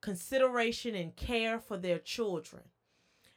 consideration 0.00 0.94
and 0.94 1.14
care 1.14 1.58
for 1.58 1.76
their 1.76 1.98
children. 1.98 2.62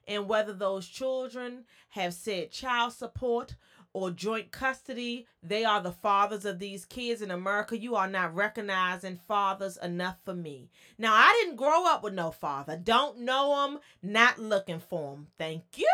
And 0.07 0.29
whether 0.29 0.53
those 0.53 0.87
children 0.87 1.65
have 1.89 2.13
said 2.13 2.51
child 2.51 2.93
support 2.93 3.55
or 3.93 4.09
joint 4.09 4.51
custody. 4.51 5.27
They 5.41 5.63
are 5.63 5.81
the 5.81 5.91
fathers 5.91 6.45
of 6.45 6.59
these 6.59 6.83
kids 6.83 7.21
in 7.21 7.31
America. 7.31 7.77
You 7.77 7.95
are 7.95 8.07
not 8.07 8.35
recognizing 8.35 9.19
fathers 9.27 9.77
enough 9.77 10.17
for 10.25 10.33
me. 10.33 10.69
Now, 10.97 11.13
I 11.13 11.31
didn't 11.41 11.57
grow 11.57 11.85
up 11.85 12.03
with 12.03 12.13
no 12.13 12.31
father. 12.31 12.75
Don't 12.75 13.19
know 13.19 13.67
him, 13.67 13.79
not 14.01 14.39
looking 14.39 14.79
for 14.79 15.13
him. 15.13 15.27
Thank 15.37 15.63
you. 15.77 15.89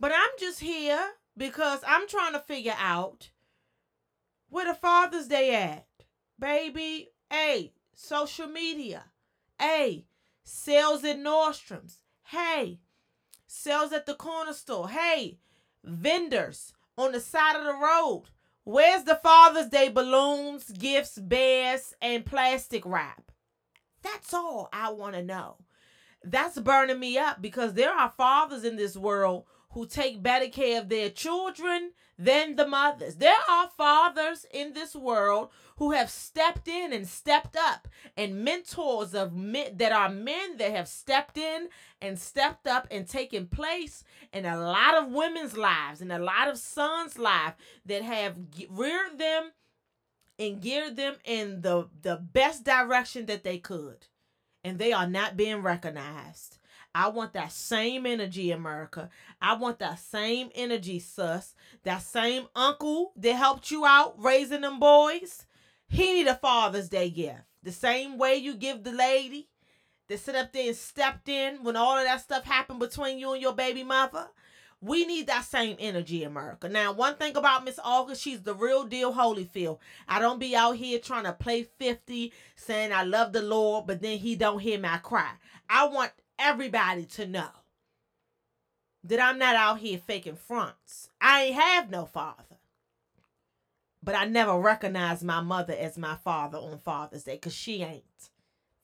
But 0.00 0.12
I'm 0.12 0.30
just 0.38 0.60
here 0.60 1.00
because 1.36 1.80
I'm 1.86 2.06
trying 2.06 2.32
to 2.32 2.40
figure 2.40 2.76
out 2.78 3.30
where 4.48 4.66
the 4.66 4.74
Father's 4.74 5.26
Day 5.26 5.54
at. 5.54 5.86
Baby, 6.38 7.08
hey, 7.30 7.72
social 7.94 8.46
media. 8.46 9.04
Hey, 9.58 10.06
sales 10.44 11.02
at 11.04 11.18
Nordstrom's. 11.18 11.98
Hey, 12.22 12.78
sales 13.46 13.92
at 13.92 14.06
the 14.06 14.14
corner 14.14 14.52
store. 14.52 14.88
Hey, 14.88 15.38
vendors 15.82 16.74
on 16.98 17.12
the 17.12 17.20
side 17.20 17.56
of 17.56 17.64
the 17.64 17.72
road. 17.72 18.24
Where's 18.64 19.04
the 19.04 19.14
Father's 19.14 19.68
Day 19.68 19.88
balloons, 19.88 20.70
gifts, 20.70 21.18
bears, 21.18 21.94
and 22.02 22.26
plastic 22.26 22.84
wrap? 22.84 23.30
That's 24.02 24.34
all 24.34 24.68
I 24.72 24.90
want 24.90 25.14
to 25.14 25.22
know. 25.22 25.56
That's 26.22 26.58
burning 26.58 26.98
me 26.98 27.16
up 27.16 27.40
because 27.40 27.74
there 27.74 27.92
are 27.92 28.12
fathers 28.16 28.64
in 28.64 28.76
this 28.76 28.96
world 28.96 29.44
who 29.70 29.86
take 29.86 30.22
better 30.22 30.48
care 30.48 30.80
of 30.80 30.88
their 30.88 31.10
children 31.10 31.92
than 32.18 32.56
the 32.56 32.66
mothers. 32.66 33.16
There 33.16 33.38
are 33.48 33.70
fathers 33.76 34.44
in 34.52 34.72
this 34.72 34.96
world 34.96 35.50
who 35.76 35.92
have 35.92 36.10
stepped 36.10 36.66
in 36.66 36.92
and 36.92 37.06
stepped 37.06 37.56
up, 37.56 37.86
and 38.16 38.44
mentors 38.44 39.14
of 39.14 39.32
men 39.32 39.76
that 39.76 39.92
are 39.92 40.08
men 40.08 40.56
that 40.56 40.72
have 40.72 40.88
stepped 40.88 41.38
in 41.38 41.68
and 42.00 42.18
stepped 42.18 42.66
up 42.66 42.88
and 42.90 43.06
taken 43.06 43.46
place 43.46 44.02
in 44.32 44.44
a 44.44 44.60
lot 44.60 44.94
of 44.94 45.12
women's 45.12 45.56
lives 45.56 46.00
and 46.00 46.10
a 46.10 46.18
lot 46.18 46.48
of 46.48 46.58
sons' 46.58 47.18
lives 47.18 47.54
that 47.86 48.02
have 48.02 48.36
reared 48.68 49.18
them 49.18 49.52
and 50.38 50.60
geared 50.60 50.96
them 50.96 51.16
in 51.24 51.60
the, 51.60 51.88
the 52.02 52.16
best 52.16 52.64
direction 52.64 53.26
that 53.26 53.44
they 53.44 53.58
could. 53.58 54.06
And 54.64 54.78
they 54.78 54.92
are 54.92 55.06
not 55.06 55.36
being 55.36 55.62
recognized. 55.62 56.57
I 56.94 57.08
want 57.08 57.32
that 57.34 57.52
same 57.52 58.06
energy, 58.06 58.50
America. 58.50 59.10
I 59.40 59.54
want 59.54 59.78
that 59.78 59.98
same 59.98 60.50
energy, 60.54 60.98
sus. 60.98 61.54
That 61.84 62.02
same 62.02 62.46
uncle 62.54 63.12
that 63.16 63.34
helped 63.34 63.70
you 63.70 63.84
out 63.84 64.14
raising 64.18 64.62
them 64.62 64.80
boys. 64.80 65.46
He 65.88 66.14
need 66.14 66.26
a 66.26 66.34
Father's 66.34 66.88
Day 66.88 67.10
gift. 67.10 67.42
The 67.62 67.72
same 67.72 68.18
way 68.18 68.36
you 68.36 68.54
give 68.54 68.82
the 68.82 68.92
lady 68.92 69.48
that 70.08 70.20
sit 70.20 70.34
up 70.34 70.52
there 70.52 70.68
and 70.68 70.76
stepped 70.76 71.28
in 71.28 71.62
when 71.62 71.76
all 71.76 71.98
of 71.98 72.04
that 72.04 72.20
stuff 72.20 72.44
happened 72.44 72.80
between 72.80 73.18
you 73.18 73.32
and 73.32 73.42
your 73.42 73.52
baby 73.54 73.84
mother. 73.84 74.28
We 74.80 75.04
need 75.04 75.26
that 75.26 75.44
same 75.44 75.76
energy, 75.80 76.22
America. 76.22 76.68
Now, 76.68 76.92
one 76.92 77.16
thing 77.16 77.36
about 77.36 77.64
Miss 77.64 77.80
August, 77.82 78.22
she's 78.22 78.42
the 78.42 78.54
real 78.54 78.84
deal 78.84 79.12
Holyfield. 79.12 79.78
I 80.08 80.20
don't 80.20 80.38
be 80.38 80.54
out 80.54 80.76
here 80.76 81.00
trying 81.00 81.24
to 81.24 81.32
play 81.32 81.64
50, 81.64 82.32
saying 82.54 82.92
I 82.92 83.02
love 83.02 83.32
the 83.32 83.42
Lord, 83.42 83.88
but 83.88 84.00
then 84.00 84.18
he 84.18 84.36
don't 84.36 84.60
hear 84.60 84.78
my 84.78 84.98
cry. 84.98 85.32
I 85.68 85.88
want 85.88 86.12
everybody 86.38 87.04
to 87.04 87.26
know 87.26 87.50
that 89.04 89.20
I'm 89.20 89.38
not 89.38 89.56
out 89.56 89.78
here 89.78 89.98
faking 89.98 90.36
fronts. 90.36 91.08
I 91.20 91.44
ain't 91.44 91.54
have 91.54 91.90
no 91.90 92.04
father. 92.04 92.44
But 94.02 94.14
I 94.14 94.26
never 94.26 94.58
recognized 94.58 95.24
my 95.24 95.40
mother 95.40 95.74
as 95.78 95.98
my 95.98 96.16
father 96.16 96.58
on 96.58 96.78
Father's 96.78 97.24
Day 97.24 97.34
because 97.34 97.54
she 97.54 97.82
ain't 97.82 98.30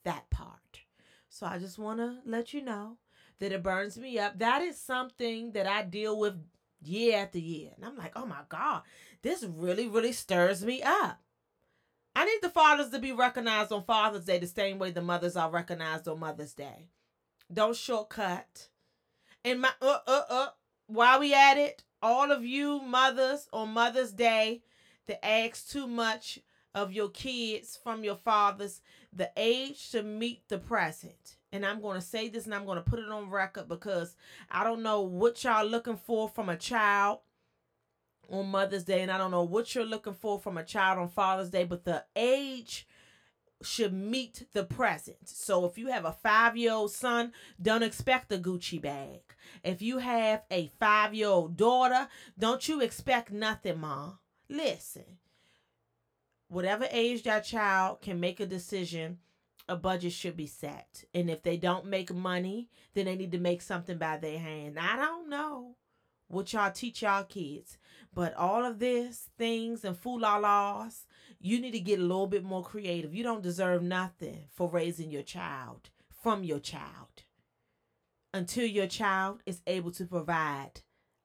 that 0.03 0.29
part. 0.29 0.81
So 1.29 1.45
I 1.45 1.57
just 1.57 1.77
want 1.77 1.99
to 1.99 2.17
let 2.25 2.53
you 2.53 2.61
know 2.61 2.97
that 3.39 3.51
it 3.51 3.63
burns 3.63 3.97
me 3.97 4.19
up. 4.19 4.39
That 4.39 4.61
is 4.61 4.79
something 4.79 5.51
that 5.53 5.67
I 5.67 5.83
deal 5.83 6.17
with 6.17 6.35
year 6.81 7.17
after 7.17 7.39
year. 7.39 7.71
And 7.75 7.85
I'm 7.85 7.97
like, 7.97 8.13
oh 8.15 8.25
my 8.25 8.41
God, 8.49 8.83
this 9.21 9.43
really, 9.43 9.87
really 9.87 10.11
stirs 10.11 10.63
me 10.63 10.81
up. 10.83 11.19
I 12.15 12.25
need 12.25 12.39
the 12.41 12.49
fathers 12.49 12.89
to 12.91 12.99
be 12.99 13.11
recognized 13.11 13.73
on 13.73 13.83
Father's 13.83 14.25
Day 14.25 14.39
the 14.39 14.47
same 14.47 14.79
way 14.79 14.91
the 14.91 15.01
mothers 15.01 15.35
are 15.35 15.49
recognized 15.49 16.07
on 16.07 16.19
Mother's 16.19 16.53
Day. 16.53 16.87
Don't 17.51 17.75
shortcut. 17.75 18.69
And 19.43 19.61
my 19.61 19.71
uh 19.81 19.99
uh 20.07 20.21
uh 20.29 20.47
while 20.87 21.19
we 21.19 21.33
at 21.33 21.57
it, 21.57 21.83
all 22.01 22.31
of 22.31 22.43
you 22.45 22.81
mothers 22.81 23.47
on 23.53 23.69
Mother's 23.69 24.11
Day 24.11 24.63
that 25.07 25.25
ask 25.25 25.69
too 25.69 25.87
much 25.87 26.39
of 26.73 26.91
your 26.91 27.09
kids 27.09 27.79
from 27.81 28.03
your 28.03 28.15
fathers, 28.15 28.81
the 29.13 29.31
age 29.37 29.89
to 29.91 30.03
meet 30.03 30.47
the 30.49 30.57
present. 30.57 31.37
And 31.51 31.65
I'm 31.65 31.81
going 31.81 31.95
to 31.95 32.05
say 32.05 32.27
this 32.27 32.45
and 32.45 32.53
I'm 32.53 32.65
going 32.65 32.83
to 32.83 32.89
put 32.89 32.99
it 32.99 33.09
on 33.09 33.29
record 33.29 33.69
because 33.69 34.15
I 34.51 34.63
don't 34.63 34.83
know 34.83 35.01
what 35.01 35.43
y'all 35.43 35.65
looking 35.65 35.95
for 35.95 36.27
from 36.27 36.49
a 36.49 36.57
child 36.57 37.19
on 38.29 38.47
Mother's 38.47 38.83
Day, 38.83 39.01
and 39.01 39.11
I 39.11 39.17
don't 39.17 39.31
know 39.31 39.43
what 39.43 39.73
you're 39.73 39.85
looking 39.85 40.13
for 40.13 40.39
from 40.39 40.57
a 40.57 40.63
child 40.63 40.99
on 40.99 41.07
Father's 41.07 41.49
Day, 41.49 41.63
but 41.63 41.85
the 41.85 42.03
age 42.15 42.87
should 43.61 43.93
meet 43.93 44.47
the 44.53 44.63
present. 44.63 45.27
So 45.27 45.65
if 45.65 45.77
you 45.77 45.87
have 45.87 46.05
a 46.05 46.11
five 46.11 46.57
year 46.57 46.73
old 46.73 46.91
son, 46.91 47.31
don't 47.61 47.83
expect 47.83 48.31
a 48.31 48.37
Gucci 48.37 48.81
bag. 48.81 49.21
If 49.63 49.81
you 49.81 49.99
have 49.99 50.43
a 50.51 50.71
five 50.79 51.13
year 51.13 51.29
old 51.29 51.57
daughter, 51.57 52.07
don't 52.37 52.67
you 52.67 52.81
expect 52.81 53.31
nothing, 53.31 53.79
mom. 53.79 54.19
Listen, 54.49 55.17
whatever 56.47 56.87
age 56.91 57.23
that 57.23 57.45
child 57.45 58.01
can 58.01 58.19
make 58.19 58.39
a 58.39 58.45
decision, 58.45 59.19
a 59.67 59.75
budget 59.75 60.13
should 60.13 60.37
be 60.37 60.47
set. 60.47 61.03
And 61.13 61.29
if 61.29 61.41
they 61.41 61.57
don't 61.57 61.85
make 61.85 62.13
money, 62.13 62.69
then 62.93 63.05
they 63.05 63.15
need 63.15 63.31
to 63.31 63.39
make 63.39 63.61
something 63.61 63.97
by 63.97 64.17
their 64.17 64.37
hand. 64.37 64.77
I 64.79 64.95
don't 64.95 65.29
know 65.29 65.75
what 66.27 66.51
y'all 66.53 66.71
teach 66.71 67.01
y'all 67.01 67.23
kids, 67.23 67.77
but 68.13 68.33
all 68.35 68.65
of 68.65 68.79
this 68.79 69.29
things 69.37 69.83
and 69.83 69.97
fool-la-las, 69.97 71.05
you 71.39 71.59
need 71.59 71.71
to 71.71 71.79
get 71.79 71.99
a 71.99 72.03
little 72.03 72.27
bit 72.27 72.43
more 72.43 72.63
creative. 72.63 73.13
You 73.13 73.23
don't 73.23 73.43
deserve 73.43 73.83
nothing 73.83 74.45
for 74.51 74.69
raising 74.69 75.11
your 75.11 75.23
child 75.23 75.89
from 76.09 76.43
your 76.43 76.59
child 76.59 77.23
until 78.33 78.65
your 78.65 78.87
child 78.87 79.41
is 79.45 79.61
able 79.67 79.91
to 79.91 80.05
provide 80.05 80.81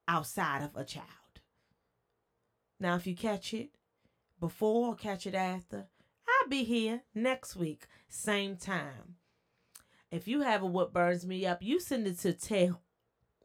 outside 0.06 0.62
of 0.62 0.76
a 0.76 0.84
child. 0.84 1.06
Now, 2.78 2.96
if 2.96 3.06
you 3.06 3.16
catch 3.16 3.54
it, 3.54 3.70
before 4.38 4.88
or 4.88 4.94
catch 4.94 5.26
it 5.26 5.34
after, 5.34 5.86
I'll 6.26 6.48
be 6.48 6.64
here 6.64 7.02
next 7.14 7.56
week, 7.56 7.86
same 8.08 8.56
time. 8.56 9.16
If 10.10 10.26
you 10.26 10.40
have 10.40 10.62
a 10.62 10.66
what 10.66 10.92
burns 10.92 11.26
me 11.26 11.46
up, 11.46 11.62
you 11.62 11.78
send 11.78 12.06
it 12.06 12.18
to 12.20 12.32
tell 12.32 12.82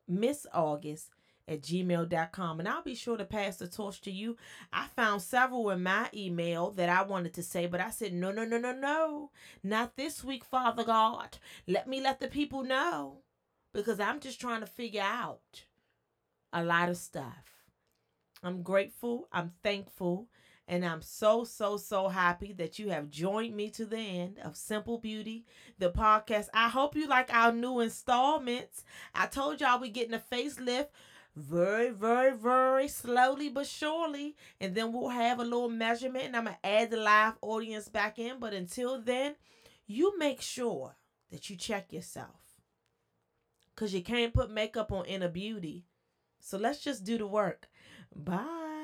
Miss 0.07 0.47
August 0.53 1.09
at 1.47 1.61
gmail.com 1.61 2.59
and 2.59 2.67
I'll 2.67 2.81
be 2.81 2.95
sure 2.95 3.17
to 3.17 3.25
pass 3.25 3.57
the 3.57 3.67
torch 3.67 4.01
to 4.01 4.11
you. 4.11 4.37
I 4.73 4.87
found 4.95 5.21
several 5.21 5.69
in 5.69 5.83
my 5.83 6.09
email 6.13 6.71
that 6.71 6.89
I 6.89 7.03
wanted 7.03 7.33
to 7.35 7.43
say, 7.43 7.67
but 7.67 7.81
I 7.81 7.91
said, 7.91 8.13
no, 8.13 8.31
no, 8.31 8.45
no, 8.45 8.57
no, 8.57 8.73
no. 8.73 9.31
Not 9.63 9.95
this 9.95 10.23
week, 10.23 10.43
Father 10.43 10.83
God. 10.83 11.37
Let 11.67 11.87
me 11.87 12.01
let 12.01 12.19
the 12.19 12.27
people 12.27 12.63
know 12.63 13.19
because 13.73 13.99
I'm 13.99 14.19
just 14.19 14.41
trying 14.41 14.61
to 14.61 14.67
figure 14.67 15.03
out 15.03 15.65
a 16.51 16.63
lot 16.63 16.89
of 16.89 16.97
stuff. 16.97 17.65
I'm 18.41 18.61
grateful. 18.61 19.27
I'm 19.31 19.51
thankful. 19.63 20.27
And 20.67 20.83
I'm 20.83 21.03
so, 21.03 21.43
so, 21.43 21.77
so 21.77 22.07
happy 22.07 22.51
that 22.53 22.79
you 22.79 22.89
have 22.89 23.11
joined 23.11 23.55
me 23.55 23.69
to 23.71 23.85
the 23.85 23.97
end 23.97 24.39
of 24.43 24.55
Simple 24.55 24.97
Beauty, 24.97 25.45
the 25.77 25.91
podcast. 25.91 26.47
I 26.55 26.69
hope 26.69 26.95
you 26.95 27.07
like 27.07 27.31
our 27.31 27.51
new 27.51 27.81
installments. 27.81 28.83
I 29.13 29.27
told 29.27 29.61
y'all 29.61 29.79
we're 29.79 29.91
getting 29.91 30.15
a 30.15 30.23
facelift 30.31 30.87
very, 31.35 31.89
very, 31.91 32.35
very 32.35 32.87
slowly 32.87 33.49
but 33.49 33.67
surely. 33.67 34.35
And 34.59 34.73
then 34.75 34.93
we'll 34.93 35.09
have 35.09 35.39
a 35.39 35.43
little 35.43 35.69
measurement 35.69 36.25
and 36.25 36.35
I'm 36.35 36.45
going 36.45 36.57
to 36.61 36.67
add 36.67 36.91
the 36.91 36.97
live 36.97 37.33
audience 37.41 37.89
back 37.89 38.19
in. 38.19 38.39
But 38.39 38.53
until 38.53 39.01
then, 39.01 39.35
you 39.85 40.17
make 40.17 40.41
sure 40.41 40.95
that 41.31 41.49
you 41.49 41.55
check 41.55 41.91
yourself. 41.91 42.29
Because 43.73 43.93
you 43.93 44.01
can't 44.01 44.33
put 44.33 44.49
makeup 44.49 44.91
on 44.91 45.05
inner 45.05 45.27
beauty. 45.27 45.85
So 46.39 46.57
let's 46.57 46.79
just 46.79 47.03
do 47.03 47.17
the 47.17 47.27
work. 47.27 47.67
Bye. 48.15 48.74